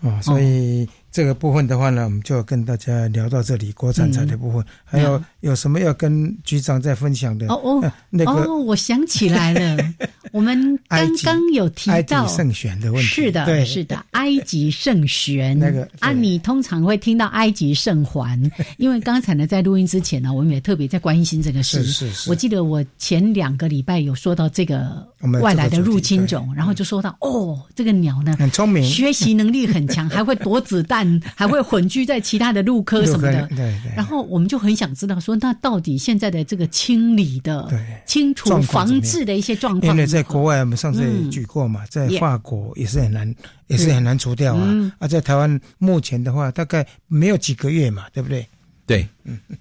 [0.01, 0.89] 哦，所以。
[1.11, 3.71] 这个部分的话呢，我们就跟大家聊到这里。
[3.73, 7.47] 国产材的部分，还有有什么要跟局长再分享的？
[7.47, 9.77] 哦哦，那个哦，我想起来了，
[10.33, 18.39] 我们刚刚有提到圣玄的问题，是的，是的，埃及圣玄 那个啊，你通常会听到埃及圣环，
[18.77, 21.83] 因为刚才呢，在录音之前呢，我们也特别在关心这个事。
[21.83, 25.07] 是是，我记得我前两个礼拜有说到这个
[25.41, 30.98] 外来的入侵种，然后就说到哦，这个鸟呢很聪明，学习能力很强，还会躲子弹。
[31.35, 33.91] 还会混居在其他的路科什么的，对对。
[33.95, 37.69] 然后我们就很想知道，说那到底现在的这个清理的、
[38.05, 43.35] 清除、防治的一些状况，因为在国外我们上次也举过嘛，在法国也是很难，
[43.67, 44.93] 也是很难除掉啊。
[44.99, 48.47] 啊，在台湾目前的话，大概没有几个月嘛，对不对？
[48.85, 49.07] 对，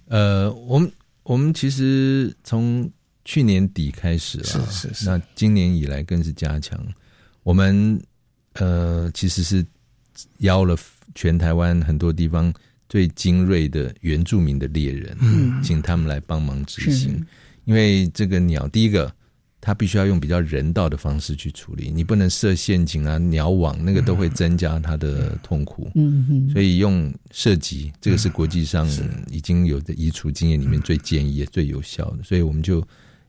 [0.09, 0.91] 呃，我们
[1.22, 2.89] 我们其实从
[3.24, 5.05] 去年底开始了，是是是。
[5.07, 6.78] 那今年以来更是加强，
[7.43, 8.01] 我们
[8.55, 9.64] 呃其实是。
[10.39, 10.76] 邀了
[11.15, 12.53] 全台湾很多地方
[12.89, 17.25] 最精锐的原住民的猎人，嗯，请他们来帮忙执行。
[17.65, 19.13] 因为这个鸟，第一个，
[19.61, 25.91] 它必须要用比较人道的方式去处理，你不能设陷阱啊、鸟网，那个都会增加它的痛苦。
[25.95, 28.89] 嗯嗯，所以用射击，这个是国际上
[29.31, 32.83] 已经有的移除经验里面最建议也最有效的，所以我们就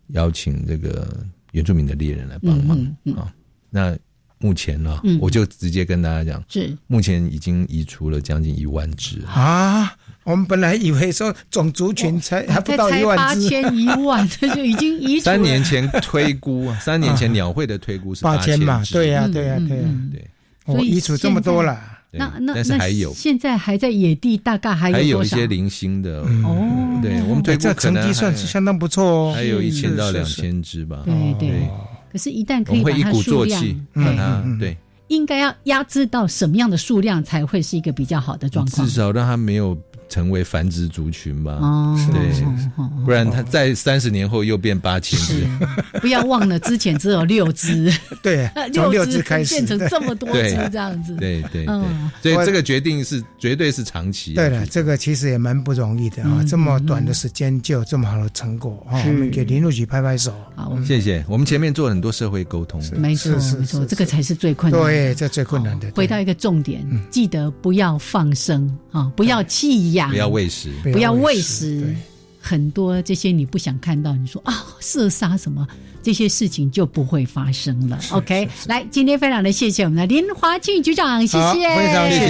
[0.09, 2.77] 邀请这个原住民的猎人来帮忙
[3.17, 3.33] 啊。
[3.69, 3.97] 那
[4.39, 9.93] 目前呢，我就直接跟大家讲，是目前已经移除了将近一万只啊！
[10.23, 15.25] 我们本来以为说种族群才还不到一万只，八千 一万， 就已经移除。
[15.25, 18.81] 三年前推估啊， 三年前鸟会的推估是八千嘛？
[18.91, 20.25] 对呀，对呀，对呀，对。
[20.65, 21.79] 所以移除这么多了，
[22.11, 26.99] 那那但是还有，现在还在野地，大概还有还有一些零星的哦。
[27.01, 31.01] 对我们推这成绩算是相当不错哦，还有一千到两千只吧。
[31.05, 31.67] 对对。
[32.11, 34.77] 可是，一旦可以把它数量，把它对。
[35.07, 38.85] 应该要压制到什么样的数量才会是一个比较好的状况？
[38.85, 39.75] 至少让它没有
[40.09, 41.53] 成为繁殖族群吧。
[41.61, 45.47] 哦，对，不然它在三十年后又变八千只。
[46.01, 51.15] 不要忘了，之前只有六只， 对， 六只开始变成这么多只这样子。
[51.15, 51.65] 对对
[52.21, 54.33] 对，所以这个决定是绝对是长期。
[54.33, 60.33] 对了，这个其实也蛮不容易的啊，这么短的时间就有这么好的成果啊，我们给林路局拍拍手。
[60.55, 61.23] 好，谢谢。
[61.27, 64.81] 我们前面做了很多社会沟通，没错没错，这个才是最困难。
[64.81, 65.91] 对，这最困难的。
[65.95, 71.95] 回到一个重点，记得不要放生啊，不要弃养，不要喂食，不要喂食。
[72.41, 75.67] 很多这些你不想看到，你说啊，射杀什么？
[76.01, 77.99] 这些事情就不会发生了。
[78.11, 82.19] OK，来，今天非常的谢谢我们的林华庆局长，谢谢，非常谢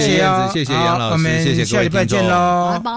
[0.52, 2.88] 谢谢杨老师，谢谢各位听众，拜拜。